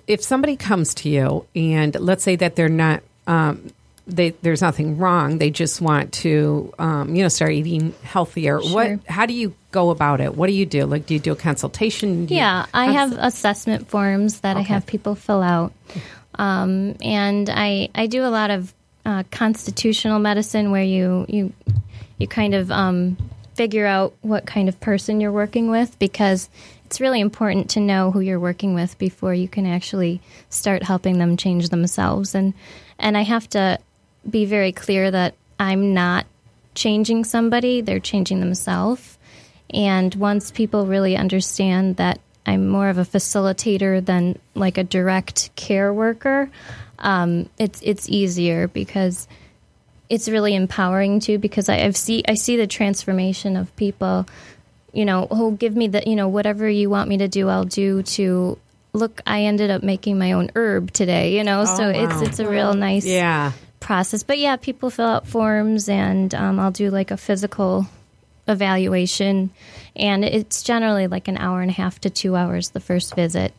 [0.06, 3.70] if somebody comes to you and let's say that they're not, um,
[4.06, 5.38] they, there's nothing wrong.
[5.38, 8.60] They just want to, um, you know, start eating healthier.
[8.60, 8.74] Sure.
[8.96, 9.06] What?
[9.06, 10.34] How do you go about it?
[10.36, 10.84] What do you do?
[10.84, 12.26] Like, do you do a consultation?
[12.26, 15.72] Do you- Yeah, I have assessment forms that I have people fill out,
[16.34, 18.74] um, and I I do a lot of
[19.06, 21.52] uh, constitutional medicine where you you
[22.18, 23.16] you kind of um,
[23.54, 26.48] figure out what kind of person you're working with because
[26.86, 31.18] it's really important to know who you're working with before you can actually start helping
[31.18, 32.34] them change themselves.
[32.34, 32.54] And
[32.98, 33.78] and I have to
[34.28, 36.26] be very clear that I'm not
[36.74, 39.18] changing somebody they're changing themselves.
[39.70, 45.54] And once people really understand that I'm more of a facilitator than like a direct
[45.56, 46.50] care worker,
[46.98, 49.28] um, it's it's easier because
[50.12, 51.38] it's really empowering too.
[51.38, 54.26] Because I, I've see I see the transformation of people.
[54.92, 57.64] You know, who give me the you know whatever you want me to do, I'll
[57.64, 58.02] do.
[58.16, 58.58] To
[58.92, 61.36] look, I ended up making my own herb today.
[61.36, 63.52] You know, so Oh, it's it's a real nice Yeah.
[63.80, 64.22] process.
[64.22, 67.86] But yeah, people fill out forms, and um, I'll do like a physical
[68.48, 69.50] evaluation,
[69.96, 73.52] and it's generally like an hour and a half to two hours the first visit.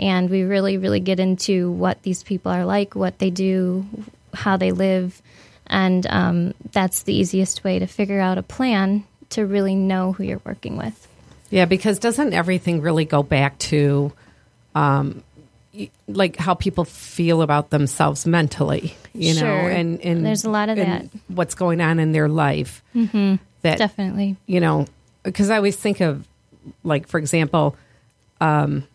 [0.00, 3.84] and we really, really get into what these people are like, what they do,
[4.32, 5.20] how they live,
[5.68, 10.24] and um, that's the easiest way to figure out a plan to really know who
[10.24, 11.06] you're working with.
[11.50, 14.12] Yeah, because doesn't everything really go back to
[14.74, 15.22] um
[16.08, 20.76] like how people feel about themselves mentally, you know, and and There's a lot of
[20.76, 21.06] that.
[21.28, 22.82] what's going on in their life.
[22.94, 23.36] Mm-hmm.
[23.62, 24.36] That Definitely.
[24.46, 24.86] you know,
[25.22, 26.26] because I always think of,
[26.84, 27.76] like, for example,
[28.40, 28.86] um,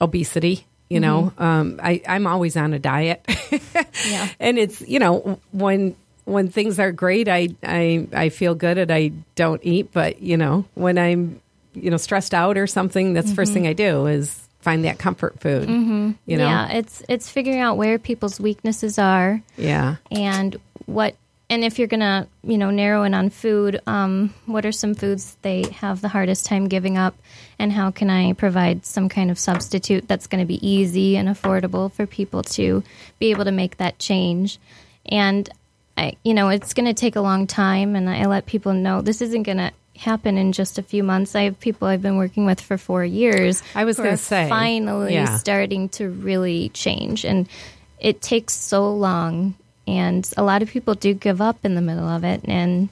[0.00, 0.66] obesity.
[0.90, 3.24] You know, um, I, I'm always on a diet,
[4.06, 4.28] Yeah.
[4.38, 8.90] and it's you know when when things are great, I I I feel good and
[8.92, 9.92] I don't eat.
[9.92, 11.40] But you know, when I'm
[11.74, 14.98] you know stressed out or something, that's the first thing I do is find that
[14.98, 15.68] comfort food.
[15.68, 16.12] Mm-hmm.
[16.26, 21.16] You know, Yeah, it's it's figuring out where people's weaknesses are yeah, and what
[21.50, 25.36] and if you're gonna you know narrow in on food um, what are some foods
[25.42, 27.14] they have the hardest time giving up?
[27.58, 31.28] And how can i provide some kind of substitute that's going to be easy and
[31.28, 32.82] affordable for people to
[33.18, 34.58] be able to make that change?
[35.06, 35.48] And
[35.96, 39.00] i you know it's going to take a long time and i let people know
[39.00, 41.34] this isn't going to happen in just a few months.
[41.34, 45.14] I have people i've been working with for four years I was gonna say, finally
[45.14, 45.36] yeah.
[45.36, 47.24] starting to really change.
[47.24, 47.48] And
[48.00, 49.54] it takes so long
[49.86, 52.40] and a lot of people do give up in the middle of it.
[52.44, 52.88] And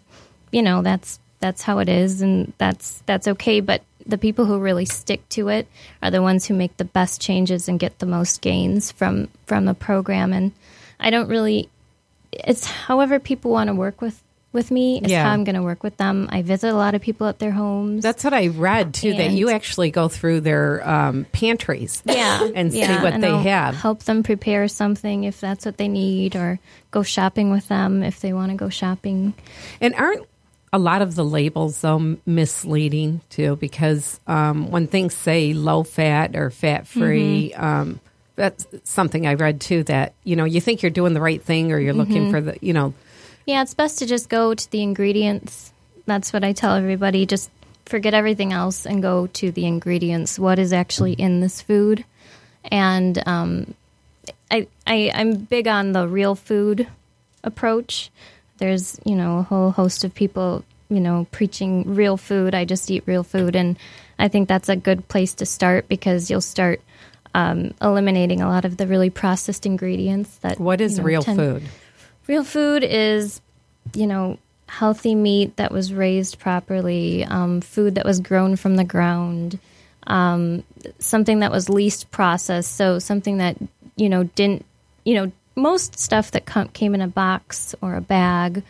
[0.51, 2.23] you know that's that's how it is.
[2.23, 3.61] And that's that's okay.
[3.61, 5.67] But the people who really stick to it
[6.03, 9.65] are the ones who make the best changes and get the most gains from from
[9.65, 10.33] the program.
[10.33, 10.53] And
[11.03, 11.69] i don't really
[12.33, 15.25] it's however people want to work with with me is Yeah.
[15.25, 17.51] how i'm going to work with them i visit a lot of people at their
[17.53, 19.15] homes that's what I read too.
[19.15, 23.43] that you actually go through their um, pantries, yeah and see what and they I'll
[23.43, 23.75] have.
[23.77, 26.59] help them prepare something if that's what they need or
[26.91, 29.35] go shopping with them if they want to go shopping
[29.81, 30.27] And aren't
[30.75, 33.57] a lot of the labels though misleading too?
[33.57, 38.01] Because um, when things say low fat or fat free, um,
[38.37, 39.83] that's something I read too.
[39.85, 42.57] That you know you think you're doing the right thing or you're looking for the
[42.63, 42.95] you know
[43.47, 45.73] yeah it's best to just go to the ingredients.
[46.07, 47.27] That's what i tell everybody.
[47.27, 47.51] Just
[47.87, 52.05] forget everything else and go to the ingredients what is actually in this food.
[52.65, 53.75] And um,
[54.51, 56.87] I, I i'm big on the real food
[57.45, 58.11] approach.
[58.59, 62.55] There's you know a whole host of people you know preaching real food.
[62.55, 63.57] I just eat real food.
[63.57, 63.77] And
[64.19, 66.81] i think that's a good place to start because you'll start
[67.35, 71.23] um, eliminating a lot of the really processed ingredients that what is you know, real
[71.23, 71.63] tend- food.
[72.27, 73.41] Real food is,
[73.95, 78.85] you know, healthy meat that was raised properly, um, food that was grown from the
[78.85, 79.59] ground,
[80.07, 80.65] um,
[80.99, 82.75] something that was least processed.
[82.77, 83.57] So something that
[83.97, 84.65] you know didn't,
[85.05, 88.63] you know, most stuff that com- came in a box or a bag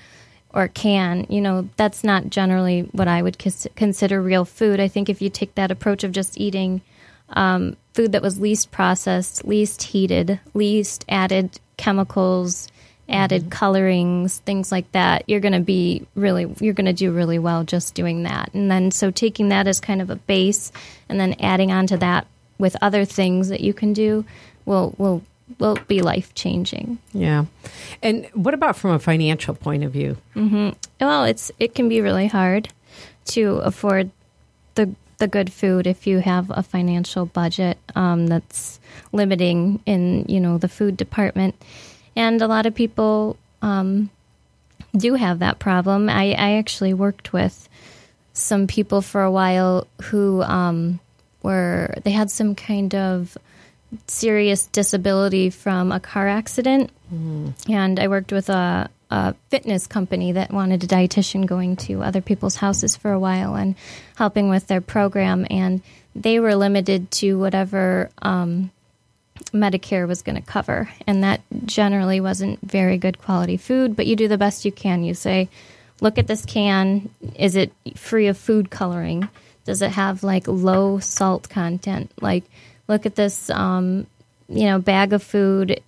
[0.54, 4.80] or a can, you know, that's not generally what I would cons- consider real food.
[4.80, 6.82] I think if you take that approach of just eating
[7.30, 12.68] um, food that was least processed, least heated, least added chemicals,
[13.12, 17.38] added colorings, things like that, you're going to be really, you're going to do really
[17.38, 18.52] well just doing that.
[18.54, 20.72] And then, so taking that as kind of a base
[21.08, 22.26] and then adding on to that
[22.58, 24.24] with other things that you can do
[24.64, 25.22] will, will,
[25.58, 26.98] will be life changing.
[27.12, 27.44] Yeah,
[28.02, 30.16] and what about from a financial point of view?
[31.00, 32.68] Well, it's it can be really hard
[33.26, 34.10] to afford
[34.74, 38.80] the the good food if you have a financial budget um, that's
[39.12, 41.54] limiting in you know the food department,
[42.16, 44.10] and a lot of people um,
[44.96, 46.08] do have that problem.
[46.08, 47.68] I, I actually worked with
[48.32, 51.00] some people for a while who um,
[51.42, 53.36] were they had some kind of
[54.06, 56.90] serious disability from a car accident
[57.68, 62.22] and I worked with a, a fitness company that wanted a dietitian going to other
[62.22, 63.74] people's houses for a while and
[64.16, 65.46] helping with their program.
[65.50, 65.82] And
[66.14, 68.70] they were limited to whatever um,
[69.52, 70.88] Medicare was going to cover.
[71.06, 75.04] And that generally wasn't very good quality food, but you do the best you can.
[75.04, 75.48] You say,
[76.00, 77.10] look at this can.
[77.36, 79.28] Is it free of food coloring?
[79.64, 82.10] Does it have like low salt content?
[82.20, 82.44] Like,
[82.88, 84.06] look at this, um,
[84.48, 85.80] you know, bag of food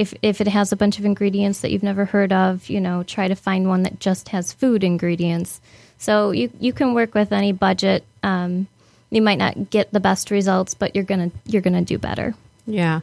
[0.00, 3.02] if if it has a bunch of ingredients that you've never heard of, you know,
[3.02, 5.60] try to find one that just has food ingredients.
[5.98, 8.02] So you you can work with any budget.
[8.22, 8.66] Um,
[9.10, 12.34] you might not get the best results, but you're gonna you're gonna do better.
[12.66, 13.00] Yeah,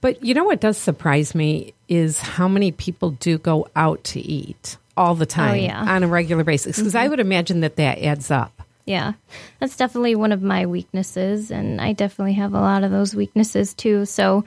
[0.00, 4.20] but you know what does surprise me is how many people do go out to
[4.20, 5.80] eat all the time yeah.
[5.80, 6.76] on a regular basis.
[6.76, 8.62] Because I would imagine that that adds up.
[8.84, 9.12] Yeah,
[9.60, 13.74] that's definitely one of my weaknesses, and I definitely have a lot of those weaknesses
[13.74, 14.06] too.
[14.06, 14.44] So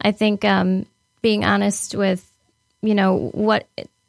[0.00, 0.86] I think um,
[1.22, 2.30] being honest with,
[2.82, 3.66] you know, what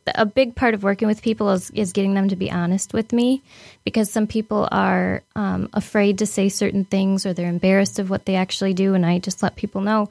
[0.08, 3.14] a big part of working with people is, is getting them to be honest with
[3.14, 3.42] me
[3.84, 8.26] because some people are um, afraid to say certain things or they're embarrassed of what
[8.26, 8.94] they actually do.
[8.94, 10.10] And I just let people know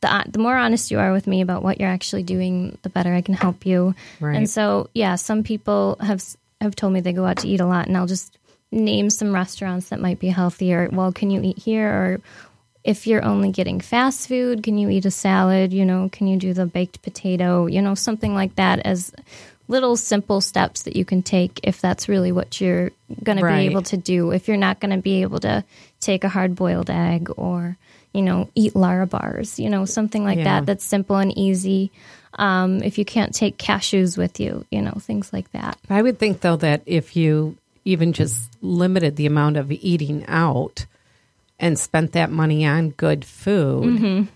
[0.00, 3.14] the, the more honest you are with me about what you're actually doing, the better
[3.14, 3.94] I can help you.
[4.20, 4.36] Right.
[4.36, 6.22] And so, yeah, some people have
[6.60, 8.38] have told me they go out to eat a lot, and I'll just
[8.70, 10.88] name some restaurants that might be healthier.
[10.92, 11.88] Well, can you eat here?
[11.88, 12.20] Or
[12.84, 15.72] if you're only getting fast food, can you eat a salad?
[15.72, 17.66] You know, can you do the baked potato?
[17.66, 19.12] You know, something like that as
[19.66, 22.90] little simple steps that you can take if that's really what you're
[23.22, 24.30] going to be able to do.
[24.30, 25.64] If you're not going to be able to
[26.00, 27.78] take a hard boiled egg or,
[28.12, 30.44] you know, eat Lara bars, you know, something like Yeah.
[30.44, 31.90] that that's simple and easy.
[32.34, 35.78] Um, if you can't take cashews with you, you know, things like that.
[35.88, 40.84] I would think though that if you even just limited the amount of eating out
[41.64, 44.28] and spent that money on good food,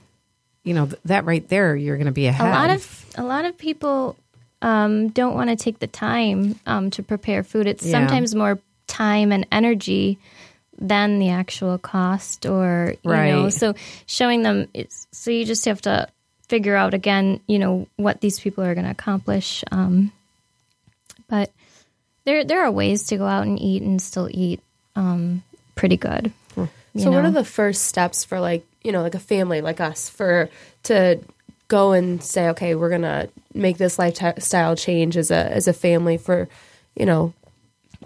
[0.65, 2.47] you know th- that right there, you're going to be ahead.
[2.47, 2.57] Mm-hmm.
[2.57, 4.17] A lot of a lot of people
[4.63, 7.67] um, don't want to take the time um, to prepare food.
[7.67, 7.93] It's Yeah.
[7.93, 10.19] sometimes more time and energy
[10.81, 13.51] than the actual cost, or you know.
[13.51, 13.75] So
[14.07, 16.09] showing them, it's, so you just have to
[16.49, 19.63] figure out again, you know, what these people are going to accomplish.
[19.71, 20.13] Um,
[21.29, 21.51] but
[22.25, 24.61] there there are ways to go out and eat and still eat
[24.97, 25.43] um,
[25.75, 26.33] pretty good.
[26.99, 27.29] So what know.
[27.29, 30.49] are the first steps for like, you know, like a family like us for
[30.85, 31.21] to
[31.69, 35.73] go and say, okay, we're going to make this lifestyle change as a as a
[35.73, 36.49] family for,
[36.95, 37.33] you know,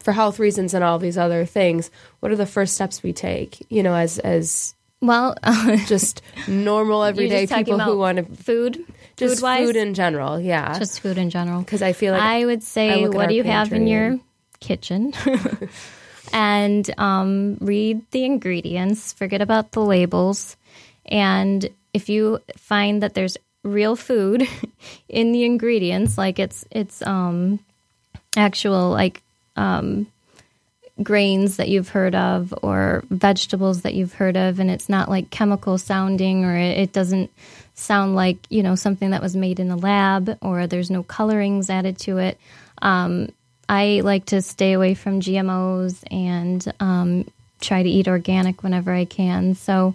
[0.01, 1.91] for health reasons and all these other things.
[2.21, 5.35] What are the first steps we take, you know, as as well,
[5.87, 8.85] just normal everyday just people who want to food,
[9.17, 9.67] just food-wise?
[9.67, 10.79] food in general, yeah.
[10.79, 11.61] just food in general.
[11.61, 14.19] because I feel like I would say, at what do you have in your
[14.61, 15.13] kitchen?
[16.33, 20.57] and um, read the ingredients, forget about the labels.
[21.07, 24.47] And if you find that there's real food
[25.09, 27.59] in the ingredients, like it's it's um,
[28.37, 29.23] actual like
[29.57, 30.07] um,
[31.03, 35.31] grains that you've heard of or vegetables that you've heard of, and it's not like
[35.31, 37.31] chemical sounding or it, it doesn't
[37.75, 41.69] sound like you know something that was made in a lab or there's no colorings
[41.69, 42.39] added to it.
[42.81, 43.29] Um,
[43.69, 47.27] I like to stay away from GMOs and um,
[47.61, 49.55] try to eat organic whenever I can.
[49.55, 49.95] So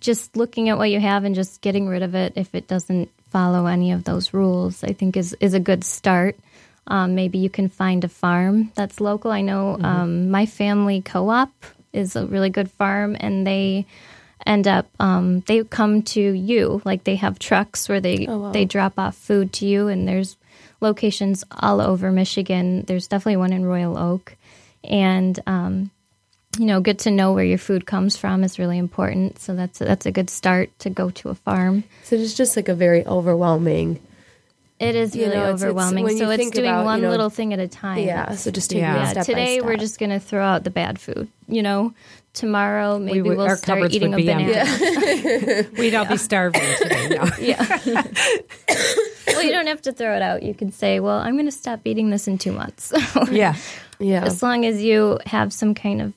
[0.00, 3.10] just looking at what you have and just getting rid of it if it doesn't
[3.30, 6.36] follow any of those rules, I think is is a good start.
[6.86, 9.32] Um, maybe you can find a farm that's local.
[9.32, 11.50] I know um, my family co-op
[11.92, 13.86] is a really good farm, and they
[14.46, 18.98] end up um, they come to you like they have trucks where they they drop
[18.98, 20.36] off food to you, and there's
[20.80, 22.84] locations all over Michigan.
[22.86, 24.36] There's definitely one in Royal Oak,
[24.84, 25.90] and um,
[26.58, 29.38] you know, get to know where your food comes from is really important.
[29.38, 31.84] So that's that's a good start to go to a farm.
[32.04, 34.00] so it's just like a very overwhelming
[34.78, 36.04] It is You really know, it's- it's- overwhelming.
[36.04, 37.98] when so it's doing about, you one know- little thing at a time.
[38.00, 38.34] yeah.
[38.34, 38.96] So just taking Yeah.
[38.96, 39.10] it yeah.
[39.12, 41.28] step Today by we're just going to throw out the bad food.
[41.48, 41.94] You know,
[42.34, 44.52] tomorrow maybe would- we will our start cupboards eating a be banana.
[44.52, 45.68] empty.
[45.80, 47.08] We'd all be starving today.
[47.08, 47.24] No.
[47.40, 47.64] Yeah.
[49.28, 50.42] well, you don't have to throw it out.
[50.42, 52.92] You can say, "Well, I'm going to stop eating this in two months."
[53.30, 53.54] yeah.
[53.98, 54.24] yeah.
[54.24, 56.12] as long as you have some kind of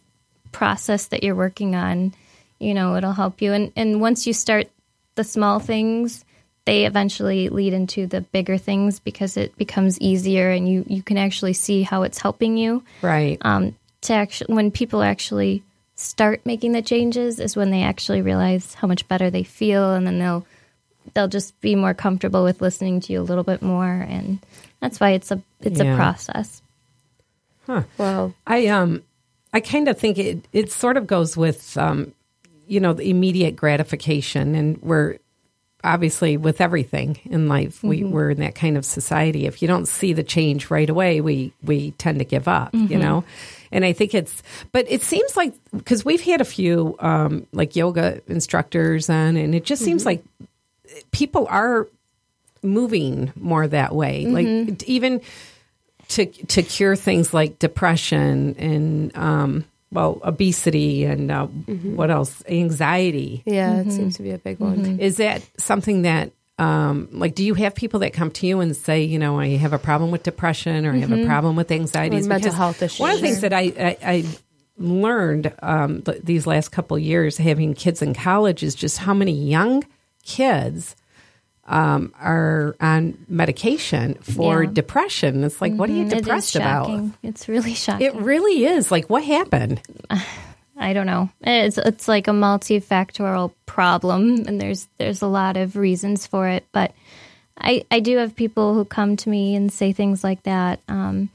[0.52, 2.14] process that you're working on,
[2.60, 3.54] you know, it'll help you.
[3.54, 4.68] And and once you start
[5.16, 6.24] the small things,
[6.70, 11.18] they eventually lead into the bigger things because it becomes easier and you you can
[11.18, 12.84] actually see how it's helping you.
[13.02, 13.40] Right.
[13.42, 15.64] Um, to actually, when people actually
[15.96, 20.06] start making the changes, is when they actually realize how much better they feel, and
[20.06, 20.46] then they'll
[21.16, 24.38] they'll just be more comfortable with listening to you a little bit more, and
[24.80, 25.94] that's why it's a it's Yeah.
[25.94, 26.62] a process.
[27.66, 27.82] Huh.
[27.98, 29.02] Well, I um
[29.52, 32.14] I kind of think it it sort of goes with um
[32.68, 35.18] you know the immediate gratification and we're
[35.84, 39.46] obviously with everything in life we we're in that kind of society.
[39.46, 42.98] If you don't see the change right away we we tend to give up you
[42.98, 43.24] know?
[43.72, 47.76] And I think it's but it seems like because we've had a few um like
[47.76, 50.24] yoga instructors on and it just seems like
[51.12, 51.88] people are
[52.62, 54.26] moving more that way.
[54.26, 55.22] Like even
[56.10, 63.42] to to cure things like depression and um, well obesity and uh, what else anxiety
[63.46, 63.90] Yeah, Mm-hmm.
[63.90, 65.00] it seems to be a big one.
[65.00, 68.76] is that something that um, like do you have people that come to you and
[68.76, 71.72] say you know I have a problem with depression or I have a problem with
[71.72, 73.00] anxiety Or mental Because health issues.
[73.00, 74.26] one of the things that I, I, I
[74.78, 79.32] learned um, th- these last couple years having kids in college is just how many
[79.34, 79.84] young
[80.24, 80.96] kids
[81.70, 84.72] um, are on medication for Yeah.
[84.72, 85.44] depression.
[85.44, 87.04] It's like, what are you Mm, it is depressed about?
[87.24, 88.08] It's really shocking.
[88.08, 88.92] It really is.
[88.92, 89.82] Like, what happened?
[90.78, 91.30] I don't know.
[91.42, 96.66] It's it's like a multifactorial problem, and there's there's a lot of reasons for it.
[96.72, 96.94] But
[97.58, 100.80] I, I do have people who come to me and say things like that.
[100.88, 101.30] Um,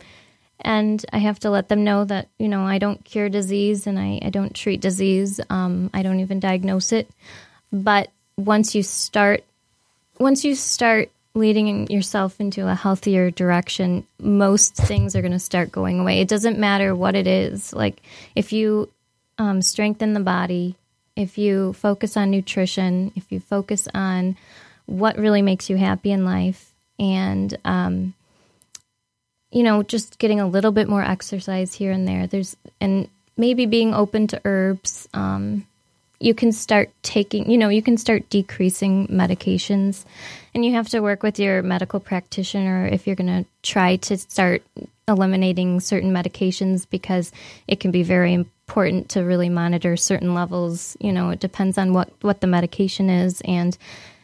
[0.60, 3.98] and I have to let them know that, you know, I don't cure disease and
[3.98, 5.38] I, I don't treat disease.
[5.50, 7.10] Um, I don't even diagnose it.
[7.70, 9.44] But once you start,
[10.18, 15.72] once you start leading yourself into a healthier direction, most things are going to start
[15.72, 16.20] going away.
[16.20, 17.72] It doesn't matter what it is.
[17.72, 18.00] Like
[18.34, 18.88] if you
[19.38, 20.76] um, strengthen the body,
[21.16, 24.36] if you focus on nutrition, if you focus on
[24.86, 28.14] what really makes you happy in life, and um,
[29.50, 32.26] you know, just getting a little bit more exercise here and there.
[32.26, 35.08] There's and maybe being open to herbs.
[35.14, 35.66] Um,
[36.24, 40.06] you can start taking, you know, you can start decreasing medications,
[40.54, 44.16] and you have to work with your medical practitioner if you're going to try to
[44.16, 44.62] start
[45.06, 47.30] eliminating certain medications because
[47.68, 50.96] it can be very important to really monitor certain levels.
[50.98, 53.76] You know, it depends on what what the medication is, and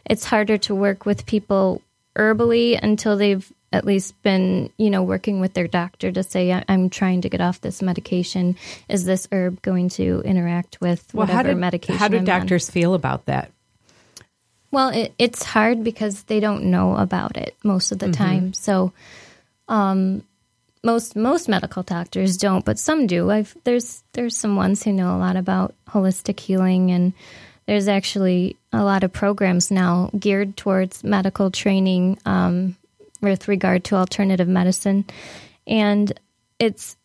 [0.06, 1.82] it's harder to work with people
[2.16, 6.64] herbally until they've at least been, you know, working with their doctor to say, "I-
[6.68, 8.56] I'm trying to get off this medication.
[8.88, 11.98] Is this herb going to interact with Well, whatever how did medication?
[11.98, 12.26] how do I'm on?
[12.26, 13.50] doctors feel about that?
[14.72, 18.52] Well, it, it's hard because they don't know about it most of the time.
[18.54, 18.92] So,
[19.68, 20.22] um,
[20.82, 23.30] most most medical doctors don't, but some do.
[23.30, 27.12] I've there's there's some ones who know a lot about holistic healing, and
[27.66, 32.76] there's actually a lot of programs now geared towards medical training um,
[33.20, 35.04] with regard to alternative medicine,
[35.66, 36.12] and
[36.58, 36.96] it's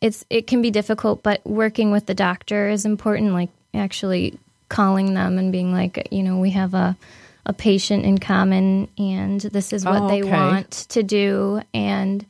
[0.00, 3.32] it's it can be difficult, but working with the doctor is important.
[3.32, 4.38] Like actually
[4.68, 6.96] calling them and being like, you know, we have a
[7.44, 12.26] a patient in common, and this is what Oh, they want to do, and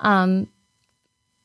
[0.00, 0.46] um,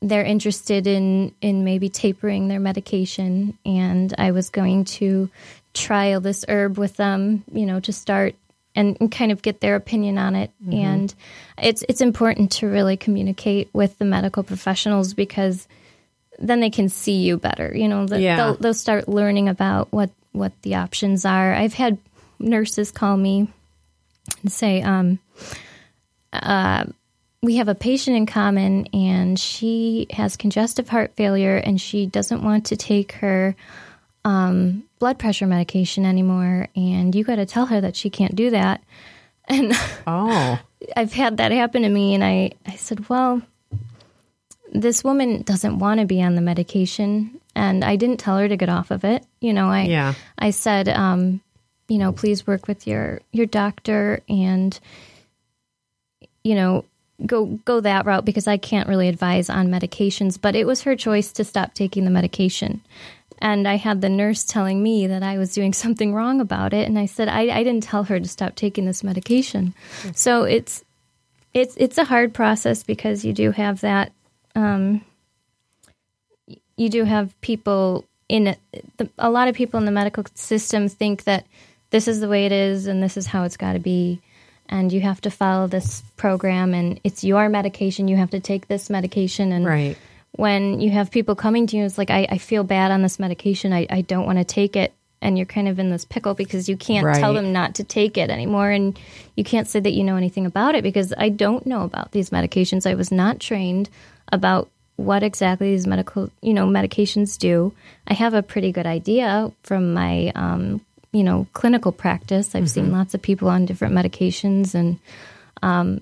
[0.01, 3.57] they're interested in in maybe tapering their medication.
[3.65, 5.29] And I was going to
[5.73, 8.35] trial this herb with them, you know, to start
[8.75, 10.51] and, and kind of get their opinion on it.
[10.63, 10.73] Mm-hmm.
[10.73, 11.15] And
[11.57, 15.67] it's it's important to really communicate with the medical professionals because
[16.39, 17.71] then they can see you better.
[17.75, 18.37] You know, the, Yeah.
[18.37, 21.53] they'll they'll start learning about what what the options are.
[21.53, 21.97] I've had
[22.39, 23.47] nurses call me
[24.41, 25.19] and say, um,
[26.33, 26.85] uh,
[27.41, 32.43] "We have a patient in common, and she has congestive heart failure, and she doesn't
[32.43, 33.55] want to take her."
[34.25, 38.49] Um, blood pressure medication anymore, and you got to tell her that she can't do
[38.51, 38.81] that.
[39.45, 39.73] And
[40.07, 40.57] Oh,
[40.95, 43.41] I've had that happen to me, and I, I said, well,
[44.71, 48.55] this woman doesn't want to be on the medication, and I didn't tell her to
[48.55, 49.25] get off of it.
[49.41, 50.13] You know, I Yeah.
[50.39, 51.41] I said, um,
[51.89, 54.79] you know, please work with your your doctor, and
[56.43, 56.85] you know,
[57.25, 60.39] go go that route because I can't really advise on medications.
[60.41, 62.81] But it was her choice to stop taking the medication.
[63.43, 66.87] And I had the nurse telling me that I was doing something wrong about it,
[66.87, 69.75] and I said I, I didn't tell her to stop taking this medication.
[70.15, 70.83] So it's
[71.53, 74.11] it's it's a hard process because you do have that
[74.55, 75.01] um,
[76.77, 78.55] you do have people in
[79.19, 81.45] a lot of people in the medical system think that
[81.91, 84.19] this is the way it is and this is how it's got to be
[84.69, 88.67] and you have to follow this program and it's your medication you have to take
[88.67, 89.97] this medication and right.
[90.33, 93.19] When you have people coming to you it's like i, I feel bad on this
[93.19, 93.73] medication.
[93.73, 94.93] I, I don't want to take it.
[95.21, 98.17] And you're kind of in this pickle because you can't tell them not to take
[98.17, 98.69] it anymore.
[98.69, 98.99] And
[99.37, 102.29] you can't say that you know anything about it because i don't know about these
[102.29, 102.85] medications.
[102.85, 103.89] I was not trained
[104.33, 107.73] about what exactly these medical you know medications do.
[108.05, 110.81] I have a pretty good idea from my um,
[111.13, 112.53] you know clinical practice.
[112.53, 114.99] I've seen lots of people on different medications and
[115.61, 116.01] um,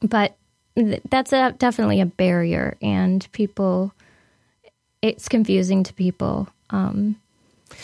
[0.00, 0.36] but
[1.10, 3.92] that's a, definitely a barrier and people
[5.02, 7.16] it's confusing to people um,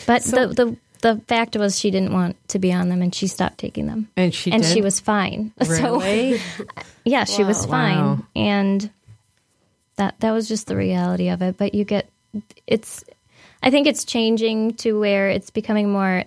[0.07, 3.13] but So- the, the the fact was she didn't want to be on them and
[3.13, 4.71] she stopped taking them And she and did?
[4.71, 6.39] she was fine so Really?
[7.05, 8.19] yeah she was fine Wow.
[8.35, 8.89] and
[9.97, 12.07] that that was just the reality of it but you get
[12.67, 13.03] it's
[13.61, 16.23] i think it's changing to where it's becoming more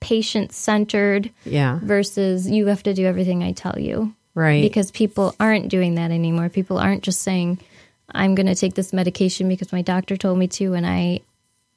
[0.00, 1.78] patient centered yeah.
[1.82, 4.62] versus you have to do everything i tell you Right.
[4.62, 7.58] because people aren't doing that anymore people aren't just saying
[8.12, 11.20] i'm going to take this medication because my doctor told me to and i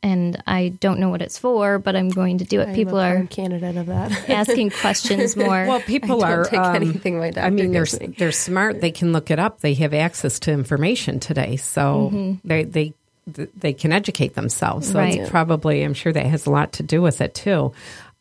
[0.03, 3.17] and i don't know what it's for but i'm going to do it people I'm
[3.17, 4.11] a are candidate of that.
[4.29, 6.43] asking questions more Well, people I don't are.
[6.45, 8.13] take um, anything my doctor I mean, they're me.
[8.17, 8.81] they're smart.
[8.81, 9.61] They can look it up.
[9.61, 12.47] They have access to information today, so Mm-hmm.
[12.47, 12.93] they they
[13.25, 14.91] they can educate themselves.
[14.91, 15.29] So it's Right.
[15.29, 17.71] probably, I'm sure that has a lot to do with it too.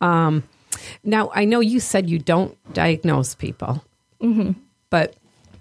[0.00, 0.44] Um,
[1.02, 3.82] now, I know you said you don't diagnose people,
[4.22, 4.52] Mm-hmm.
[4.90, 5.14] but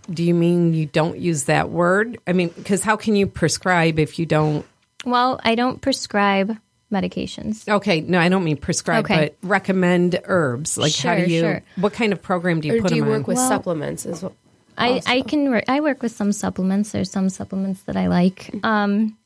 [0.09, 2.19] do you mean you don't use that word?
[2.27, 4.65] I mean, because how can you prescribe if you don't?
[5.05, 6.57] Well, I don't prescribe
[6.91, 7.67] medications.
[7.67, 9.33] Okay, no, I don't mean prescribe, Okay.
[9.41, 10.77] but recommend herbs.
[10.77, 11.39] Like, how do you?
[11.41, 11.63] sure.
[11.77, 13.25] What kind of program do you Or put do you them work on?
[13.25, 14.35] with Well- supplements as well?
[14.77, 16.91] I, I can work, I work with some supplements.
[16.91, 18.49] There's some supplements that I like.
[18.63, 19.17] Um,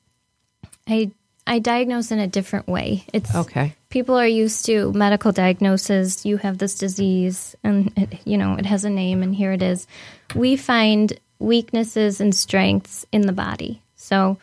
[0.88, 1.12] I
[1.48, 3.06] I diagnose in a different way.
[3.14, 3.76] It's Okay.
[3.90, 6.26] People are used to medical diagnosis.
[6.26, 9.62] You have this disease, and it, you know it has a name, and here it
[9.62, 9.88] is.
[10.36, 13.82] We find weaknesses and strengths in the body.
[13.96, 14.38] So,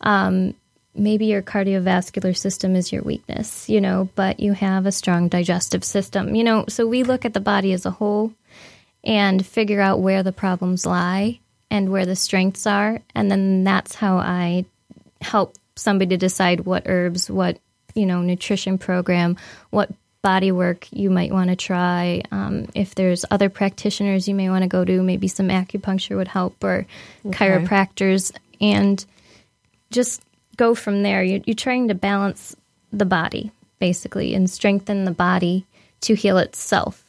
[0.00, 0.54] um,
[0.94, 5.84] maybe your cardiovascular system is your weakness, you know, but you have a strong digestive
[5.84, 6.64] system, you know.
[6.68, 8.32] So we look at the body as a whole
[9.02, 11.40] and figure out where the problems lie
[11.70, 13.00] and where the strengths are.
[13.14, 14.66] And then that's how I
[15.20, 17.58] help somebody to decide what herbs, what,
[17.94, 19.36] you know, nutrition program,
[19.70, 19.90] what
[20.22, 22.22] body work you might want to try.
[22.32, 26.28] Um, if there's other practitioners you may want to go to, maybe some acupuncture would
[26.28, 26.86] help or
[27.26, 28.32] chiropractors.
[28.60, 29.04] And
[29.90, 30.22] just
[30.56, 31.22] go from there.
[31.22, 32.56] You're, you're trying to balance
[32.92, 35.66] the body, basically, and strengthen the body
[36.02, 37.04] to heal itself.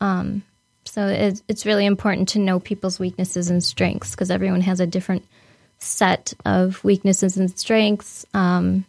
[0.00, 0.42] Um,
[0.84, 4.86] so it's, it's really important to know people's weaknesses and strengths because everyone has a
[4.86, 5.24] different
[5.82, 8.24] set of weaknesses and strengths.
[8.34, 8.84] Um,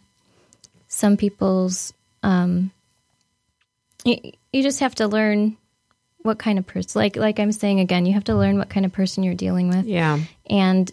[0.88, 1.92] some people's,
[2.22, 2.70] um,
[4.04, 4.16] you,
[4.52, 5.56] you just have to learn
[6.22, 8.86] what kind of person, like, like I'm saying again, you have to learn what kind
[8.86, 10.20] of person you're dealing with Yeah.
[10.48, 10.90] and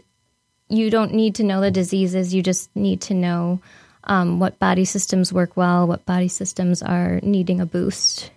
[0.68, 2.34] you don't need to know the diseases.
[2.34, 3.62] You just need to know
[4.06, 8.32] um, what body systems work well, what body systems are needing a boost.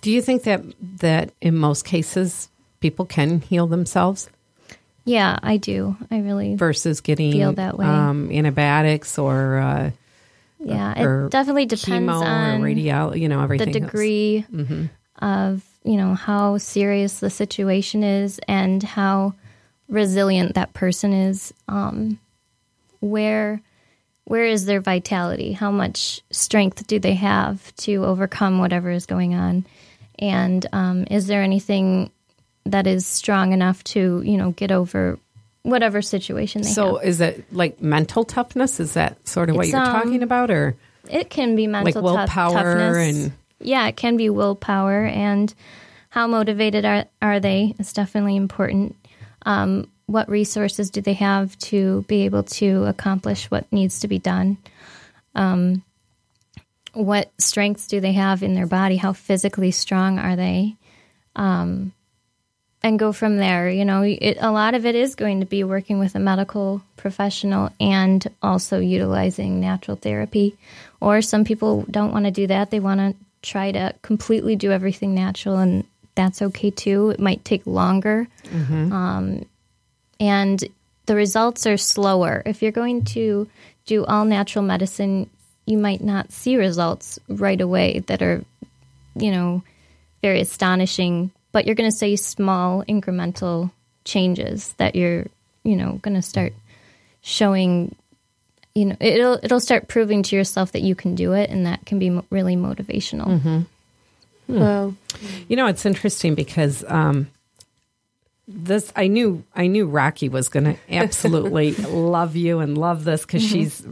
[0.00, 0.62] Do you think that
[1.00, 2.48] that in most cases
[2.80, 4.28] people can heal themselves
[5.04, 5.96] Yeah, I do.
[6.10, 7.86] I really, versus getting Feel that way.
[7.86, 9.90] Um, antibiotics or uh,
[10.58, 11.02] yeah.
[11.02, 13.68] or It definitely depends chemo on or you know, the everything.
[13.68, 13.92] else.
[13.92, 14.46] degree
[15.20, 19.34] of you know how serious the situation is and how
[19.88, 21.52] resilient that person is.
[21.68, 22.18] Um,
[23.00, 23.60] where
[24.24, 25.52] where is their vitality?
[25.52, 29.66] How much strength do they have to overcome whatever is going on?
[30.18, 32.10] And um, is there anything
[32.64, 35.18] that is strong enough to you know get over
[35.62, 37.04] whatever situation they So have?
[37.06, 38.80] is it like mental toughness?
[38.80, 40.76] Is that sort of what It's, you're um, talking about, or
[41.10, 42.96] It can be mental tough- willpower toughness.
[42.96, 45.52] and- yeah, it can be willpower and
[46.10, 48.94] how motivated are are they is definitely important.
[49.46, 54.18] Um, what resources do they have to be able to accomplish what needs to be
[54.18, 54.58] done?
[55.34, 55.82] Um,
[56.92, 58.96] what strengths do they have in their body?
[58.96, 60.76] How physically strong are they?
[61.36, 61.92] Um,
[62.84, 63.70] and go from there.
[63.70, 66.82] You know, it, a lot of it is going to be working with a medical
[66.98, 70.54] professional and also utilizing natural therapy.
[71.00, 72.70] Or some people don't want to do that.
[72.70, 77.08] They want to try to completely do everything natural, and that's okay too.
[77.10, 78.28] It might take longer.
[78.92, 79.46] Um,
[80.20, 80.62] and
[81.06, 82.42] the results are slower.
[82.44, 83.48] If you're going to
[83.86, 85.30] do all natural medicine,
[85.66, 88.44] you might not see results right away that are,
[89.16, 89.62] you know,
[90.20, 93.70] very astonishing, but you're going to see small incremental
[94.04, 95.24] changes that you're,
[95.62, 96.52] you know, going to start
[97.22, 97.94] showing
[98.74, 101.86] you know it'll it'll start proving to yourself that you can do it and that
[101.86, 103.64] can be mo- really motivational
[104.46, 104.94] Wow.
[105.48, 107.28] You know, it's interesting because um,
[108.46, 113.22] this I knew I knew Rocky was going to absolutely love you and love this
[113.22, 113.82] because she's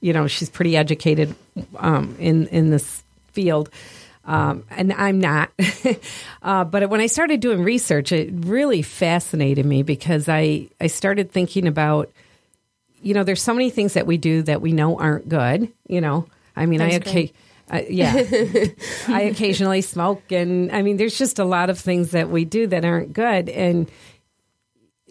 [0.00, 1.34] you know she's pretty educated
[1.76, 3.02] um, in in this
[3.32, 3.70] field.
[4.26, 5.50] Um, and I'm not.
[6.42, 11.30] uh, but when I started doing research, it really fascinated me because I, I started
[11.30, 12.10] thinking about,
[13.02, 15.70] you know, there's so many things that we do that we know aren't good.
[15.86, 17.32] You know, I mean, I okay,
[17.70, 18.12] uh, yeah,
[19.08, 22.66] I occasionally smoke, and I mean, there's just a lot of things that we do
[22.68, 23.90] that aren't good, and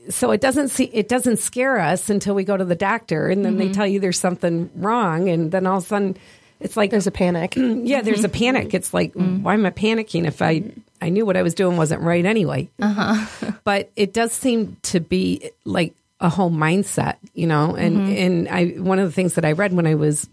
[0.09, 3.43] so it doesn't see it doesn't scare us until we go to the doctor, and
[3.43, 6.17] then they tell you there's something wrong, and then all of a sudden.
[6.63, 7.55] It's like There's a panic.
[7.57, 8.73] yeah, there's a panic.
[8.73, 10.63] It's like, why am I panicking if I
[11.01, 12.69] I knew what I was doing wasn't right anyway?
[12.81, 13.51] Uh-huh.
[13.63, 17.75] but it does seem to be like a whole mindset, you know.
[17.75, 20.29] And and I one of the things that I read when I was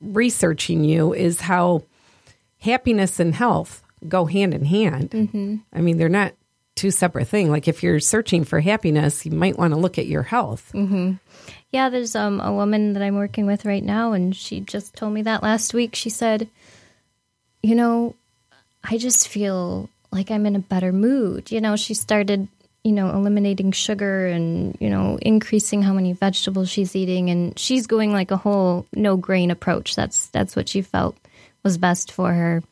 [0.00, 1.82] researching you is how
[2.60, 5.10] happiness and health go hand in hand.
[5.10, 5.56] Mm-hmm.
[5.72, 6.32] I mean, they're not
[6.74, 7.50] two separate things.
[7.50, 10.70] Like if you're searching for happiness, you might want to look at your health.
[11.72, 15.12] Yeah there's um, a woman that i'm working with right now and she just told
[15.12, 15.94] me that last week.
[15.94, 16.48] She said
[17.62, 18.14] you know
[18.84, 21.50] i just feel like i'm in a better mood.
[21.50, 22.48] You know she started
[22.84, 27.88] you know eliminating sugar and you know increasing how many vegetables she's eating and she's
[27.88, 29.96] going like a whole no grain approach.
[29.96, 31.16] That's that's what she felt
[31.64, 32.62] was best for her.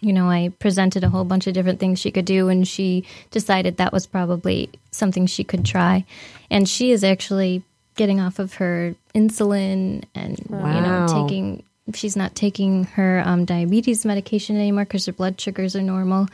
[0.00, 3.04] You know, I presented a whole bunch of different things she could do, and she
[3.30, 6.04] decided that was probably something she could try.
[6.50, 7.62] And she is actually
[7.98, 14.04] getting off of her insulin and, you know, taking she's not taking her um, diabetes
[14.04, 16.28] medication anymore because her blood sugars are normal.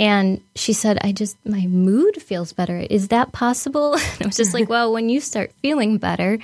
[0.00, 2.78] And she said, I just, my mood feels better.
[2.78, 3.94] Is that possible?
[4.18, 6.38] And I was just like, well, when you start feeling better,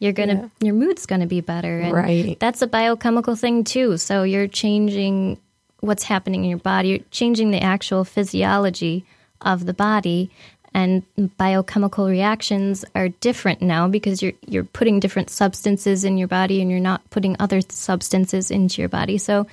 [0.00, 1.80] you're going to, your mood's going to be better.
[1.80, 2.38] And Right.
[2.38, 3.96] that's a biochemical thing too.
[3.96, 5.38] So you're changing
[5.80, 9.04] what's happening in your body, you're changing the actual physiology
[9.40, 10.30] of the body.
[10.72, 11.02] And
[11.36, 16.70] biochemical reactions are different now because you're you're putting different substances in your body and
[16.70, 19.18] you're not putting other substances into your body.
[19.18, 19.46] So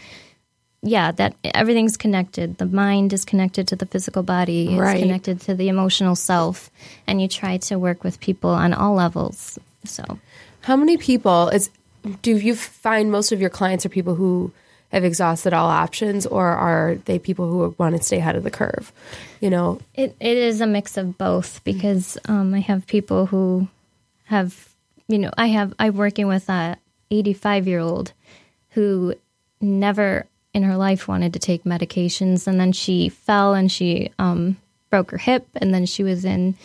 [0.84, 2.60] yeah, that everything's connected.
[2.60, 5.00] The mind is connected to the physical body, it's Right.
[5.00, 6.70] connected to the emotional self,
[7.08, 9.58] and you try to work with people on all levels.
[9.86, 10.04] So
[10.62, 11.72] How many people is
[12.22, 14.52] do you find most of your clients are people who
[14.92, 18.52] have exhausted all options, or are they people who want to stay ahead of the
[18.52, 18.92] curve?
[19.42, 23.68] You know, It it is a mix of both because um, I have people who
[24.26, 24.70] have
[25.08, 26.78] you know I have I'm working with a
[27.12, 28.14] 85 year old
[28.72, 29.16] who
[29.62, 34.58] never in her life wanted to take medications and then she fell and she um,
[34.90, 36.56] broke her hip and then she was in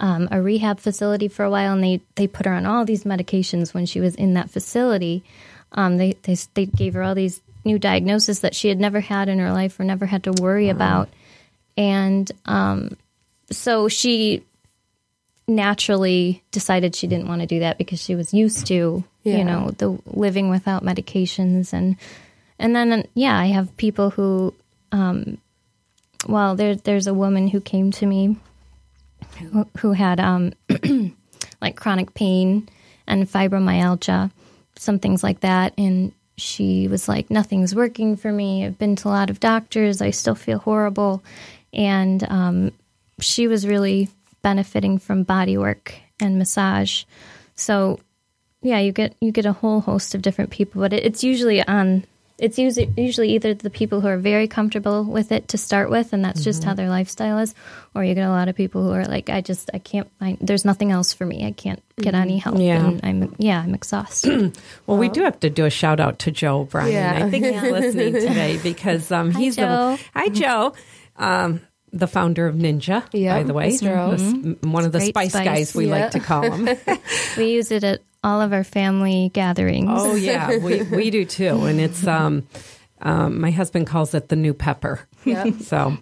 [0.00, 3.04] um, a rehab facility for a while and they they put her on all these
[3.04, 5.22] medications when she was in that facility.
[5.72, 9.28] Um, they, they they gave her all these new diagnosis that she had never had
[9.28, 11.08] in her life or never had to worry about.
[11.76, 12.96] And um,
[13.50, 14.44] so she
[15.46, 19.36] naturally decided she didn't want to do that because she was used to Yeah.
[19.38, 21.72] you know the living without medications.
[21.74, 21.96] And
[22.58, 24.54] and then yeah i have people who
[24.92, 25.36] um
[26.26, 28.36] well there there's a woman who came to me
[29.52, 30.52] who, who had um
[31.60, 32.66] like chronic pain
[33.06, 34.30] and fibromyalgia
[34.76, 35.72] some things like that.
[35.78, 38.64] And she was like nothing's working for me.
[38.64, 40.02] I've been to a lot of doctors.
[40.02, 41.22] I still feel horrible.
[41.72, 42.72] And um,
[43.20, 44.08] she was really
[44.42, 47.04] benefiting from body work and massage.
[47.56, 47.98] So
[48.64, 51.62] yeah you get you get a whole host of different people but it, it's usually
[51.68, 52.04] on
[52.38, 56.12] it's usually usually either the people who are very comfortable with it to start with
[56.12, 57.54] and that's just how their lifestyle is
[57.94, 60.36] or you get a lot of people who are like i just i can't find
[60.40, 62.84] there's nothing else for me i can't get any help Yeah.
[62.84, 66.30] and i'm yeah i'm exhausted Well, we do have to do a shout out to
[66.32, 66.92] Joe Bryan.
[66.92, 67.24] Yeah.
[67.24, 69.96] I think he's listening today because um, Hi, he's Joe.
[69.96, 70.74] the hi Joe,
[71.16, 71.60] um,
[71.92, 73.04] the founder of Ninja.
[73.12, 73.96] Yep, by the way, Mr.
[73.96, 74.08] O.
[74.16, 74.32] The s-
[74.62, 75.44] m- one of the spice, spice.
[75.44, 75.92] guys we Yeah.
[75.92, 76.68] like to call him.
[77.38, 81.64] we use it at all of our family gatherings oh yeah, we we do too,
[81.66, 82.46] and it's um,
[83.00, 85.00] um, my husband calls it the new pepper.
[85.24, 85.54] Yep.
[85.60, 85.96] So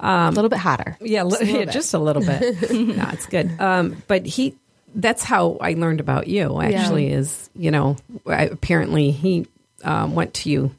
[0.00, 0.96] a little bit hotter.
[1.00, 2.70] Yeah, li- yeah, just a little bit.
[2.70, 3.58] no, it's good.
[3.60, 4.56] Um, but he,
[4.94, 6.60] that's how I learned about you.
[6.60, 7.96] Actually, is you know,
[8.26, 9.46] I, apparently he
[9.84, 10.74] um, went to you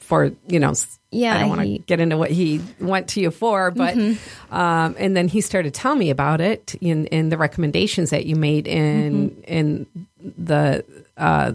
[0.00, 0.74] for you know.
[1.14, 4.96] Yeah, I don't want to get into what he went to you for, but um,
[4.98, 8.66] and then he started telling me about it in in the recommendations that you made
[8.66, 9.86] in in
[10.20, 10.84] the.
[11.16, 11.52] Uh,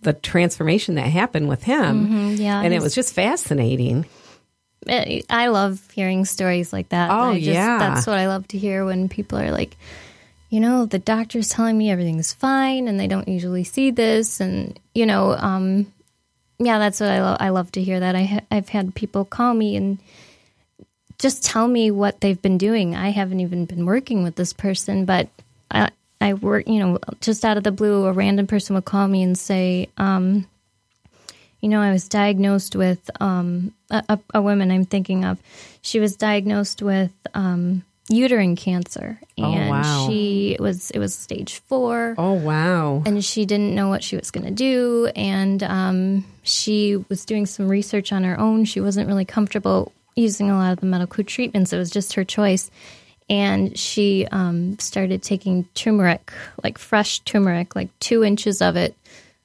[0.00, 4.06] the transformation that happened with him, yeah, and it was just fascinating.
[4.88, 7.10] I I love hearing stories like that.
[7.10, 7.78] Oh, I just, yeah.
[7.78, 9.76] that's what I love to hear when people are like,
[10.50, 14.78] you know, the doctor's telling me everything's fine, and they don't usually see this, and
[14.94, 15.92] you know, um,
[16.58, 17.36] yeah, that's what I love.
[17.40, 18.16] I love to hear that.
[18.16, 19.98] I ha- I've had people call me and
[21.18, 22.94] just tell me what they've been doing.
[22.94, 25.28] I haven't even been working with this person, but
[25.70, 25.90] I
[26.20, 29.22] I work, you know, just out of the blue, a random person would call me
[29.22, 30.48] and say, um,
[31.60, 35.38] you know, I was diagnosed with um, a, a, woman I'm thinking of.
[35.80, 40.06] She was diagnosed with um, uterine cancer, and wow.
[40.08, 42.14] she was it was stage four.
[42.18, 43.02] Oh wow!
[43.04, 45.10] and she didn't know what she was going to do.
[45.14, 48.64] And um, she was doing some research on her own.
[48.64, 51.72] She wasn't really comfortable using a lot of the medical treatments.
[51.72, 52.70] It was just her choice.
[53.30, 56.32] And she um, started taking turmeric
[56.62, 58.96] like fresh turmeric like two inches of it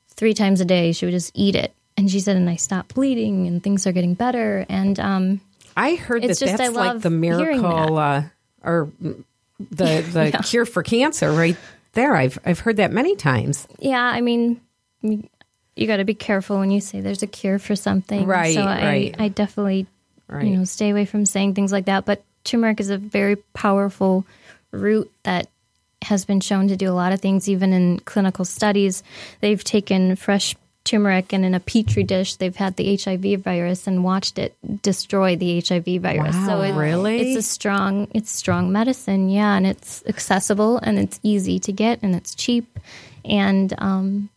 [0.10, 0.94] three times a day.
[0.94, 1.74] She would just eat it.
[1.96, 4.66] And she said and i stopped bleeding and things are getting better.
[4.70, 5.42] And um,
[5.76, 8.24] I heard It's that just that's like the miracle uh,
[8.64, 8.90] or
[9.60, 10.02] the
[10.32, 11.58] the cure for cancer right
[11.94, 12.16] there.
[12.16, 13.68] I've I've heard that many times.
[13.80, 14.60] yeah i mean
[15.02, 15.28] you,
[15.76, 18.62] you got to be careful when you say there's a cure for something Right, so
[18.62, 19.16] I, right.
[19.20, 19.88] I definitely
[20.28, 20.46] Right.
[20.48, 24.26] you know stay away from saying things like that but turmeric is a very powerful
[24.72, 25.48] root that
[26.02, 29.04] has been shown to do a lot of things even in clinical studies
[29.42, 34.04] they've taken fresh turmeric and in a petri dish they've had the hiv virus and
[34.04, 37.22] watched it destroy the hiv virus Wow, so it, really?
[37.22, 42.00] it's a strong it's strong medicine yeah and it's accessible and it's easy to get
[42.04, 42.80] and it's cheap
[43.24, 44.30] and um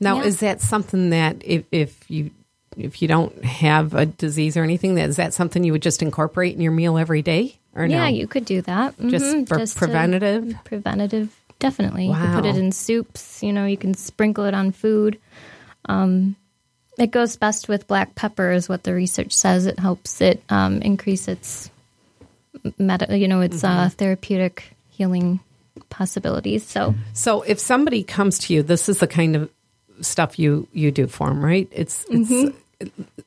[0.00, 0.24] Now, Yeah.
[0.24, 2.30] is that something that if if you
[2.76, 6.02] if you don't have a disease or anything, that is that something you would just
[6.02, 7.94] incorporate in your meal every day, or no?
[7.96, 8.98] Yeah, you could do that.
[8.98, 10.56] Just Mhm, for to- preventative?
[10.64, 11.28] preventative,
[11.60, 12.08] definitely.
[12.08, 13.44] You could put it in soups.
[13.44, 15.18] You know, you can sprinkle it on food.
[15.86, 16.36] Um,
[16.98, 19.66] it goes best with black pepper, is what the research says.
[19.66, 21.70] It helps it um, increase its
[22.78, 25.40] meta, you know, its uh, therapeutic healing
[25.90, 26.64] possibilities.
[26.64, 29.50] So So if somebody comes to you, this is the kind of
[30.00, 31.68] stuff you you do for them, right?
[31.72, 32.54] It's it's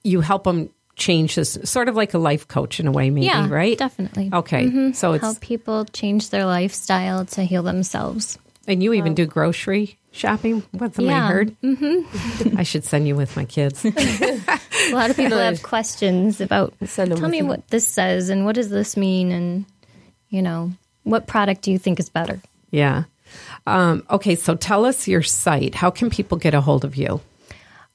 [0.03, 3.27] you help them change this, sort of like a life coach in a way, maybe,
[3.27, 3.77] yeah, right?
[3.77, 4.29] definitely.
[4.33, 8.39] Okay, so it's help people change their lifestyle to heal themselves.
[8.67, 10.63] and you even do grocery shopping.
[10.71, 11.27] What's I Yeah.
[11.27, 11.55] heard?
[11.61, 12.57] Mm-hmm.
[12.59, 13.85] I should send you with my kids.
[14.89, 16.73] A lot of people have questions about.
[16.85, 17.45] Send 'em Tell me you.
[17.45, 19.65] what this says and what does this mean, and
[20.29, 20.71] you know
[21.03, 22.41] what product do you think is better?
[22.71, 23.03] yeah.
[23.65, 25.75] Um, okay, so tell us your site.
[25.75, 27.19] How can people get a hold of you?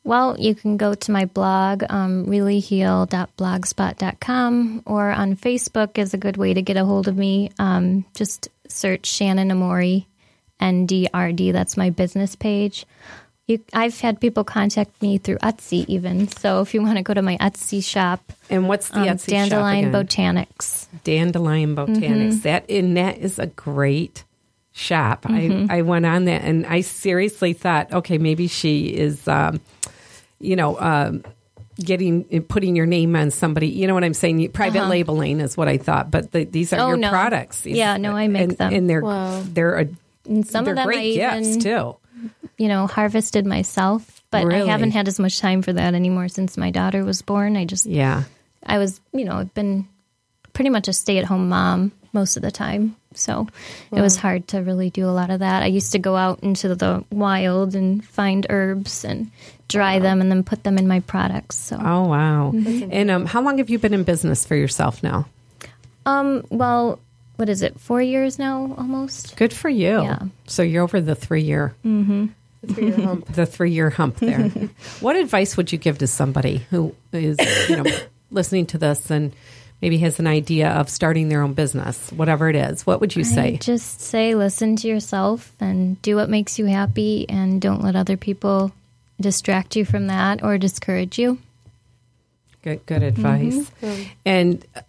[0.05, 6.37] Well, you can go to my blog, um, reallyheal.blogspot.com, or on Facebook is a good
[6.37, 7.51] way to get a hold of me.
[7.59, 10.07] Um, just search Shannon Amori,
[10.63, 11.53] NDRD.
[11.53, 12.87] That's my business page.
[13.49, 16.29] You, I've had people contact me through Etsy even.
[16.29, 19.27] So if you want to go to my Etsy shop, And what's the um, Etsy
[19.31, 20.07] Dandelion shop again?
[20.47, 20.87] Botanics.
[21.03, 21.99] Dandelion Botanics.
[21.99, 22.41] Mm-hmm.
[22.43, 24.25] That and that is a great
[24.71, 25.23] shop.
[25.25, 25.71] Mm-hmm.
[25.73, 29.61] I I went on that and I seriously thought, okay, maybe she is, um,
[30.39, 31.25] you know, um,
[31.83, 33.69] getting putting your name on somebody.
[33.69, 34.53] You know what I'm saying?
[34.53, 36.85] Private labeling is what I thought, but the, these are Uh-huh.
[36.85, 37.11] Oh, your no.
[37.11, 37.67] products.
[37.67, 38.73] Yeah, no, I make and, them.
[38.73, 39.43] and they're Wow.
[39.53, 39.87] they're a,
[40.29, 41.97] And some they're of them great I gifts even, too.
[42.59, 44.23] you know, harvested myself.
[44.31, 44.63] But Really?
[44.63, 47.57] I haven't had as much time for that anymore since my daughter was born.
[47.57, 48.25] I just Yeah.
[48.65, 49.87] I was, you know, I've been
[50.53, 52.97] pretty much a stay at home mom most of the time.
[53.15, 53.47] So
[53.91, 55.63] it was hard to really do a lot of that.
[55.63, 59.31] I used to go out into the wild and find herbs and
[59.69, 61.57] dry them and then put them in my products.
[61.57, 62.53] So, Oh wow!
[62.55, 62.89] Mm-hmm.
[62.91, 65.27] And um, how long have you been in business for yourself now?
[66.07, 66.99] um, well,
[67.37, 67.79] what is it?
[67.81, 69.37] Four years now, almost.
[69.37, 70.03] Good for you.
[70.03, 70.23] Yeah.
[70.47, 73.27] So you're over the three year Three-year hump.
[73.33, 74.49] the three year hump there.
[75.01, 77.91] what advice would you give to somebody who is, you know,
[78.31, 79.33] listening to this and
[79.81, 82.87] maybe has an idea of starting their own business, whatever it is?
[82.87, 83.57] What would you I say?
[83.57, 88.17] just say listen to yourself and do what makes you happy and don't let other
[88.17, 88.71] people
[89.21, 91.39] distract you from that or discourage you.
[92.63, 93.73] Good, good advice.
[94.25, 94.83] And uh,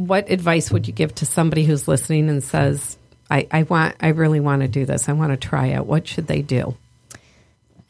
[0.00, 2.96] what advice would you give to somebody who's listening and says,
[3.30, 5.10] I, I want, I really want to do this.
[5.10, 5.84] I want to try it.
[5.84, 6.74] What should they do?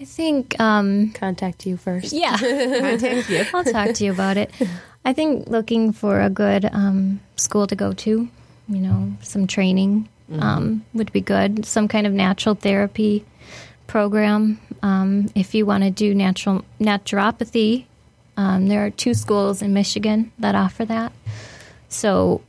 [0.00, 2.12] I think um, Contact you first.
[2.12, 2.36] Yeah.
[2.38, 3.44] contact you.
[3.54, 4.50] I'll talk to you about it.
[5.04, 8.28] I think looking for a good um, school to go to,
[8.68, 10.08] you know, some training
[10.38, 11.64] um, would be good.
[11.64, 13.24] Some kind of natural therapy
[13.86, 14.60] program.
[14.82, 17.84] Um, if you want to do natural naturopathy,
[18.36, 21.12] um, there are two schools in Michigan that offer that.
[21.90, 22.40] So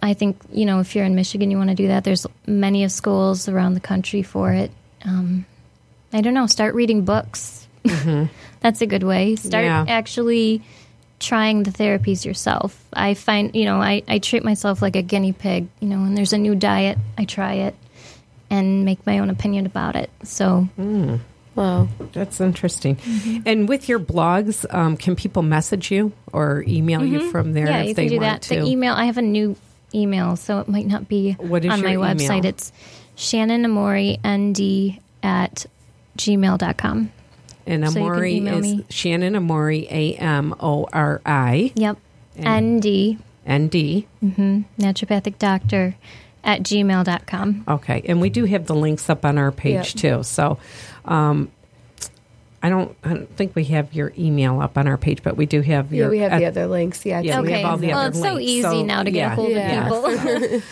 [0.00, 2.04] I think, you know, if you're in Michigan, you want to do that.
[2.04, 4.70] There's many of schools around the country for it.
[5.04, 5.44] Um,
[6.12, 7.66] I don't know, start reading books.
[8.60, 9.34] That's a good way.
[9.36, 9.84] Start Yeah.
[9.88, 10.62] actually
[11.18, 12.80] trying the therapies yourself.
[12.92, 15.68] I find, you know, I, I treat myself like a guinea pig.
[15.80, 17.74] You know, when there's a new diet, I try it
[18.50, 20.10] and make my own opinion about it.
[20.24, 20.68] So,
[21.54, 21.88] Wow.
[22.12, 22.96] That's interesting.
[22.96, 23.38] Mm-hmm.
[23.46, 27.74] And with your blogs, um, can people message you or email you from there Mm-hmm.
[27.74, 28.54] yeah, if you they can do want that.
[28.54, 28.60] to?
[28.62, 29.56] The email, I have a new
[29.94, 32.00] email, so it might not be What is on my email?
[32.14, 32.44] website.
[32.46, 32.72] It's
[33.16, 35.66] Shannon Amori, ND at
[36.16, 37.12] gmail.com.
[37.66, 38.84] and so Amori email is me.
[38.88, 41.98] Shannon Amori, A M O R I Yep.
[42.40, 44.06] ND, N D.
[44.22, 45.96] naturopathic doctor
[46.44, 47.64] at gmail.com.
[47.68, 50.22] Okay, and we do have the links up on our page too.
[50.22, 50.58] So,
[51.04, 51.50] um,
[52.64, 55.46] I don't, I don't think we have your email up on our page, but we
[55.46, 56.06] do have your.
[56.06, 57.04] Yeah, we have the uh, other links.
[57.04, 57.20] Yeah.
[57.20, 57.60] Yeah, it's- we Okay.
[57.62, 58.50] have all the well, other it's so links.
[58.50, 59.32] easy So, now to get yeah.
[59.32, 59.90] a hold Yeah.
[59.90, 60.60] of people.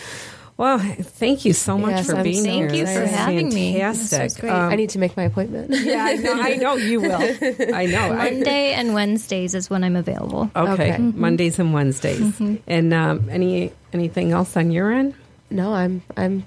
[0.57, 2.69] Well, thank you so much Yes, for I'm being so here.
[2.69, 3.79] Thank you for is having me.
[3.79, 4.45] Fantastic.
[4.45, 5.71] Um, I need to make my appointment.
[5.71, 6.35] yeah, I know.
[6.35, 7.15] I know you will.
[7.75, 8.13] I know.
[8.13, 10.51] I, Monday and Wednesdays is when I'm available.
[10.55, 10.91] okay, Okay.
[10.91, 11.19] Mm-hmm.
[11.19, 12.39] Mondays and Wednesdays.
[12.67, 15.15] And um, any anything else on your end?
[15.51, 16.03] No, I'm.
[16.17, 16.45] I'm.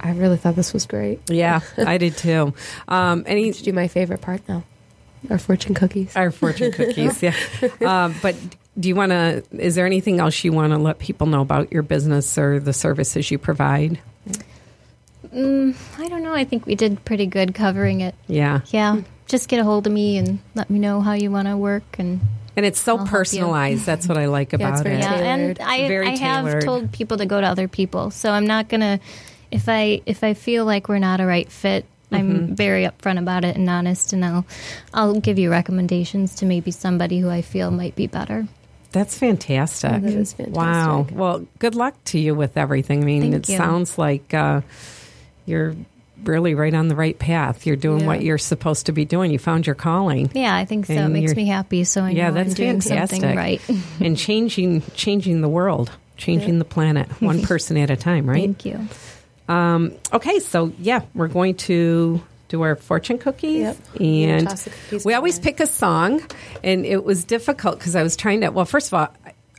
[0.00, 1.20] I really thought this was great.
[1.30, 2.54] Yeah, I did too.
[2.88, 4.64] Um, any To do my favorite part now,
[5.30, 6.16] our fortune cookies.
[6.16, 7.22] our fortune cookies?
[7.22, 7.34] Yeah.
[7.80, 8.34] Um, but
[8.78, 9.44] do you want to?
[9.52, 12.72] Is there anything else you want to let people know about your business or the
[12.72, 14.00] services you provide?
[15.32, 16.34] Mm, I don't know.
[16.34, 18.14] I think we did pretty good covering it.
[18.26, 18.60] Yeah.
[18.66, 19.00] Yeah.
[19.26, 21.84] Just get a hold of me and let me know how you want to work
[21.98, 22.20] and
[22.56, 23.86] And it's so I'll personalized.
[23.86, 25.00] That's what I like Yeah, about very it.
[25.00, 28.10] yeah, and I, Very I have told people to go to other people.
[28.10, 29.00] So I'm not gonna
[29.50, 32.30] if I if I feel like we're not a right fit, Mm-hmm.
[32.50, 34.44] I'm very upfront about it and honest, and I'll
[34.92, 38.46] I'll give you recommendations to maybe somebody who I feel might be better.
[38.90, 40.02] That's fantastic.
[40.02, 40.54] that is fantastic.
[40.54, 41.06] Wow.
[41.10, 43.00] Well, good luck to you with everything.
[43.02, 43.56] I mean, Thank it you.
[43.56, 44.60] sounds like uh,
[45.46, 45.74] you're
[46.24, 47.66] really right on the right path.
[47.66, 48.06] You're doing Yeah.
[48.06, 49.30] what you're supposed to be doing.
[49.32, 50.30] You found your calling.
[50.34, 50.94] Yeah, I think so.
[50.94, 51.84] And it makes me happy.
[51.84, 53.20] So I yeah, that's I'm doing fantastic.
[53.20, 53.60] something right.
[54.00, 58.40] and changing changing the world, changing the planet, one person at a time, right?
[58.40, 58.86] Thank you.
[59.48, 63.76] Um, okay, so yeah, we're going to do our fortune cookies, Yep.
[64.00, 66.20] and cookies we always pick a song,
[66.62, 68.50] and it was difficult because I was trying to.
[68.50, 69.08] Well, first of all,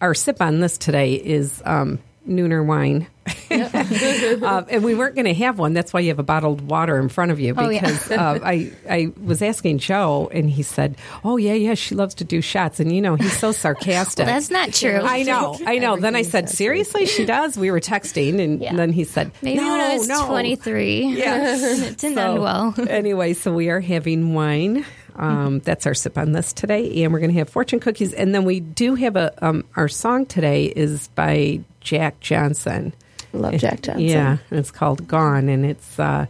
[0.02, 3.08] our sip on this today is um, Nooner wine.
[3.52, 5.74] uh, and we weren't going to have one.
[5.74, 7.54] That's why you have a bottled water in front of you.
[7.58, 7.82] Oh, yeah.
[7.82, 12.16] Because uh, I I was asking Joe, and he said, "Oh yeah, yeah, she loves
[12.16, 14.26] to do shots." And you know, he's so sarcastic.
[14.34, 15.00] That's not true.
[15.02, 15.96] I know, I know.
[15.96, 18.76] Then I said, "Seriously, she does." We were texting, and Yeah.
[18.76, 20.26] then he said, Maybe no, when I was no.
[20.28, 21.06] 23.
[21.16, 21.82] Yes.
[21.92, 22.76] it didn't So, end well.
[22.90, 24.86] anyway, so we are having wine.
[25.16, 28.34] Um, that's our sip on this today, and we're going to have fortune cookies, and
[28.34, 32.94] then we do have a um, our song today is by Jack Johnson.
[33.34, 34.06] Love Jack Johnson.
[34.06, 36.00] Yeah, and it's called "Gone," and it's.
[36.00, 36.26] Uh,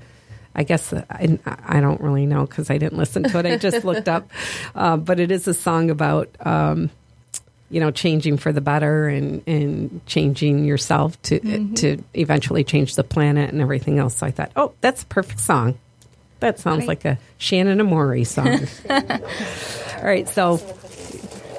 [0.56, 3.46] I guess I, I don't really know because I didn't listen to it.
[3.48, 4.30] I just looked up,
[4.76, 6.92] uh, but it is a song about um,
[7.70, 11.40] you know changing for the better and, and changing yourself to
[11.76, 14.18] to eventually change the planet and everything else.
[14.18, 15.80] So I thought, oh, that's a perfect song.
[16.44, 18.68] That sounds like a Shannon Amori song.
[18.90, 19.00] All
[20.04, 20.60] right, so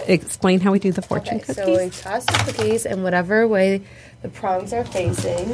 [0.07, 1.65] explain how we do the fortune Okay, cookies.
[1.65, 3.81] so we toss the cookies in whatever way
[4.21, 5.49] the prongs are facing.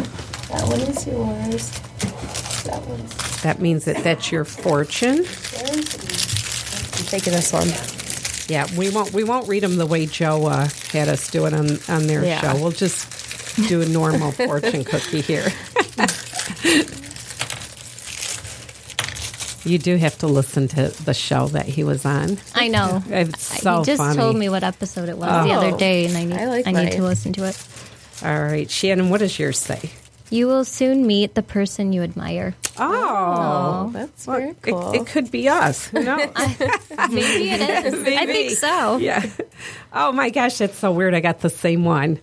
[0.49, 1.71] That one is yours.
[2.65, 5.19] That one's that means that that's your fortune.
[5.19, 7.69] I'm taking this one.
[8.49, 11.55] Yeah, we won't we won't read them the way Joe uh, had us do it
[11.55, 12.41] on on their Yeah.
[12.41, 12.61] show.
[12.61, 13.07] We'll just
[13.69, 15.47] do a normal fortune cookie here.
[19.65, 22.39] you do have to listen to the show that he was on.
[22.55, 23.03] I know.
[23.09, 24.17] It's so he just funny.
[24.17, 25.59] told me what episode it was the Oh.
[25.59, 27.59] other day, and I need, I I need to listen to it.
[28.25, 29.91] All right, Shannon, what does yours say?
[30.31, 32.55] You will soon meet the person you admire.
[32.79, 34.93] Oh, oh That's Well, very it- cool.
[34.93, 35.93] It, could be us.
[35.93, 36.17] No.
[37.11, 37.95] Maybe it is.
[38.07, 38.99] I think so.
[38.99, 39.27] yeah.
[39.93, 41.15] Oh my gosh, that's so weird.
[41.15, 42.21] I got the same one.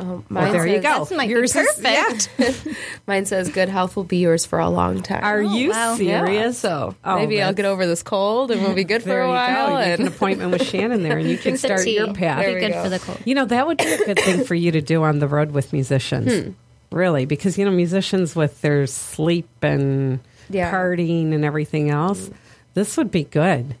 [0.00, 0.98] Um, Well, mine there you says- go.
[1.04, 2.30] That's might be Yours is- perfect.
[2.38, 2.72] yeah.
[3.06, 5.94] Mine says, "Good health will be yours for a long time." Are you wow.
[5.96, 6.58] Yeah, serious?
[6.58, 9.68] so Oh, maybe I'll get over this cold and we'll be good for a while.
[9.68, 9.72] go.
[9.78, 11.96] You make an appointment with Shannon there, and you can start tea.
[11.96, 12.40] your path.
[12.40, 12.82] There Be good go.
[12.84, 13.18] for the cold.
[13.24, 15.52] You know, that would be a good thing for you to do on the road
[15.52, 16.32] with musicians.
[16.32, 16.50] Hmm.
[16.92, 20.72] Really, because you know, musicians with their sleep and Yeah.
[20.72, 22.30] partying and everything else,
[22.74, 23.76] this would be good.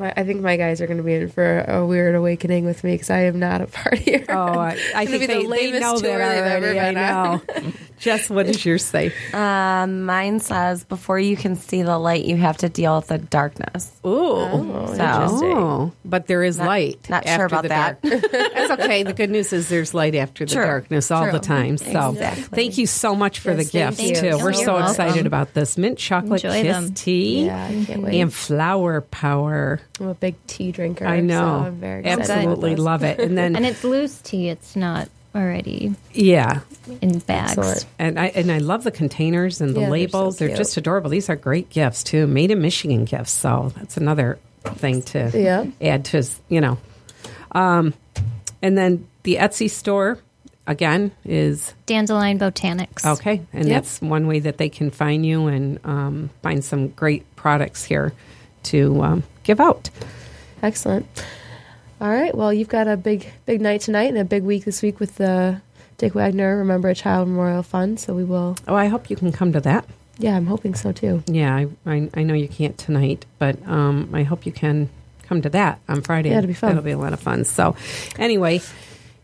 [0.00, 2.82] My, I think my guys are going to be in for a weird awakening with
[2.82, 4.24] me because I am not a partier.
[4.28, 6.98] Oh, I, I think be the they, they lamest know tour that they've ever already.
[6.98, 7.72] I know.
[8.00, 9.12] Jess, what does yours say?
[9.34, 13.18] Um, mine says before you can see the light, you have to deal with the
[13.18, 13.92] darkness.
[14.06, 14.08] Ooh.
[14.10, 15.52] Oh, So- interesting.
[15.52, 17.08] Oh, but there is light.
[17.10, 18.00] not sure about the that.
[18.02, 18.22] dark.
[18.32, 19.02] That's okay.
[19.02, 20.64] The good news is there's light after the True.
[20.64, 21.32] darkness all True.
[21.32, 21.76] the time.
[21.76, 22.42] So Exactly.
[22.44, 24.14] thank you so much for Yes, the thank gifts you.
[24.30, 24.36] too.
[24.38, 24.90] You're We're so welcome.
[24.92, 26.94] excited about this mint chocolate Enjoy kiss them.
[26.94, 28.18] tea Yeah, I can't wait.
[28.20, 29.78] and flower power.
[30.00, 31.06] I'm a big tea drinker.
[31.06, 31.38] I know.
[31.60, 33.20] So I'm very excited Absolutely love it.
[33.20, 34.48] And then And it's loose tea.
[34.48, 36.60] It's not already yeah,
[37.00, 37.56] in bags.
[37.58, 37.86] Excellent.
[37.98, 40.38] and I and I love the containers and the Yeah, they're labels.
[40.38, 41.10] so They're, just adorable.
[41.10, 43.32] These are great gifts too, made in Michigan gifts.
[43.32, 45.66] So that's another thing to Yeah.
[45.80, 46.78] add to you know.
[47.52, 47.94] Um,
[48.62, 50.18] and then the Etsy store
[50.66, 53.04] again is Dandelion Botanics.
[53.04, 53.82] okay, and Yep.
[53.82, 58.12] that's one way that they can find you and um, find some great products here
[58.64, 59.90] to um, give out.
[60.62, 61.06] Excellent.
[62.00, 62.34] All right.
[62.34, 65.16] Well, you've got a big, big night tonight and a big week this week with
[65.16, 65.60] the
[65.98, 68.00] Dick Wagner Remember a Child Memorial Fund.
[68.00, 68.56] So we will.
[68.66, 69.84] Oh, I hope you can come to that.
[70.18, 71.22] Yeah, I'm hoping so too.
[71.26, 74.88] Yeah, I, I, I know you can't tonight, but um, I hope you can
[75.24, 76.30] come to that on Friday.
[76.30, 76.70] Yeah, it'll be fun.
[76.70, 77.44] That'll be a lot of fun.
[77.44, 77.74] So,
[78.18, 78.60] anyway,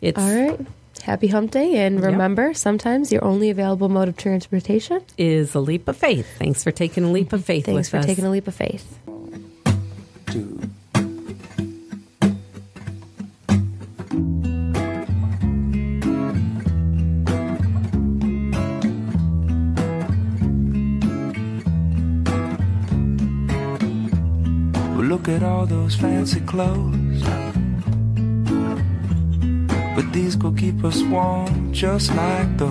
[0.01, 0.59] it's All right.
[1.03, 2.05] Happy Hump Day, and Yep.
[2.05, 5.03] remember, sometimes your only available mode of transportation.
[5.18, 6.27] is a leap of faith.
[6.39, 8.07] Thanks for taking a leap of faith Thanks with for us.
[8.07, 8.99] taking a leap of faith.
[9.07, 9.31] Well,
[25.27, 27.22] look at all those fancy clothes.
[29.97, 32.70] But these could keep us warm just like those.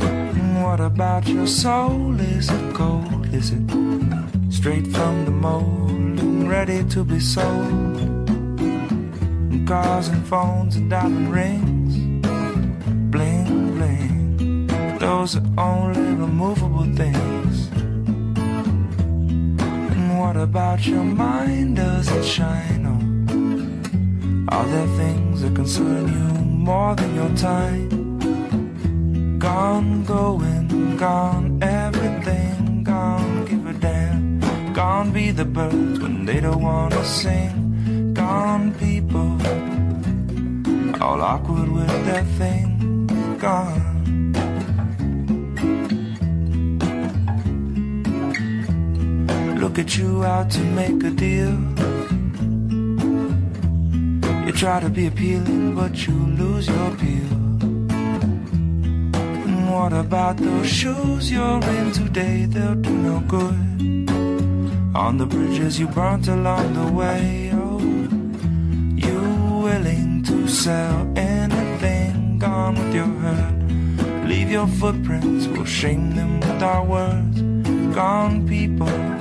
[0.00, 2.18] And What about your soul?
[2.20, 3.26] Is it cold?
[3.34, 3.70] Is it
[4.50, 7.98] straight from the mold and ready to be sold?
[9.52, 11.96] And cars and phones and diamond rings,
[13.10, 14.66] bling bling.
[14.98, 17.41] Those are only removable things.
[20.42, 21.76] About your mind?
[21.76, 24.48] Does it shine on?
[24.48, 28.18] Are there things that concern you more than your time?
[29.38, 33.44] Gone, going, gone, everything gone.
[33.44, 34.40] Give a damn.
[34.72, 38.12] Gone be the birds when they don't wanna sing.
[38.12, 39.38] Gone people,
[41.00, 43.06] all awkward with their thing.
[43.38, 43.91] Gone.
[49.72, 51.56] Look at you out to make a deal.
[54.44, 57.32] You try to be appealing, but you lose your appeal.
[59.46, 62.44] And what about those shoes you're in today?
[62.44, 64.10] They'll do no good.
[64.94, 67.78] On the bridges you burnt along the way, oh,
[68.94, 69.20] you
[69.64, 72.38] willing to sell anything?
[72.38, 74.28] Gone with your hurt.
[74.28, 77.40] Leave your footprints, we'll shame them with our words.
[77.94, 79.11] Gone people,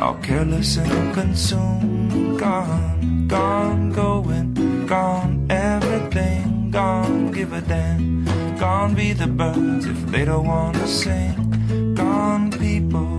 [0.00, 2.38] all careless and consumed.
[2.38, 7.30] Gone, gone, going, gone, everything gone.
[7.32, 8.24] Give a damn.
[8.58, 11.94] Gone be the birds if they don't wanna sing.
[11.94, 13.10] Gone people,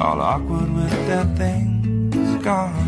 [0.00, 2.44] all awkward with their things.
[2.44, 2.85] Gone.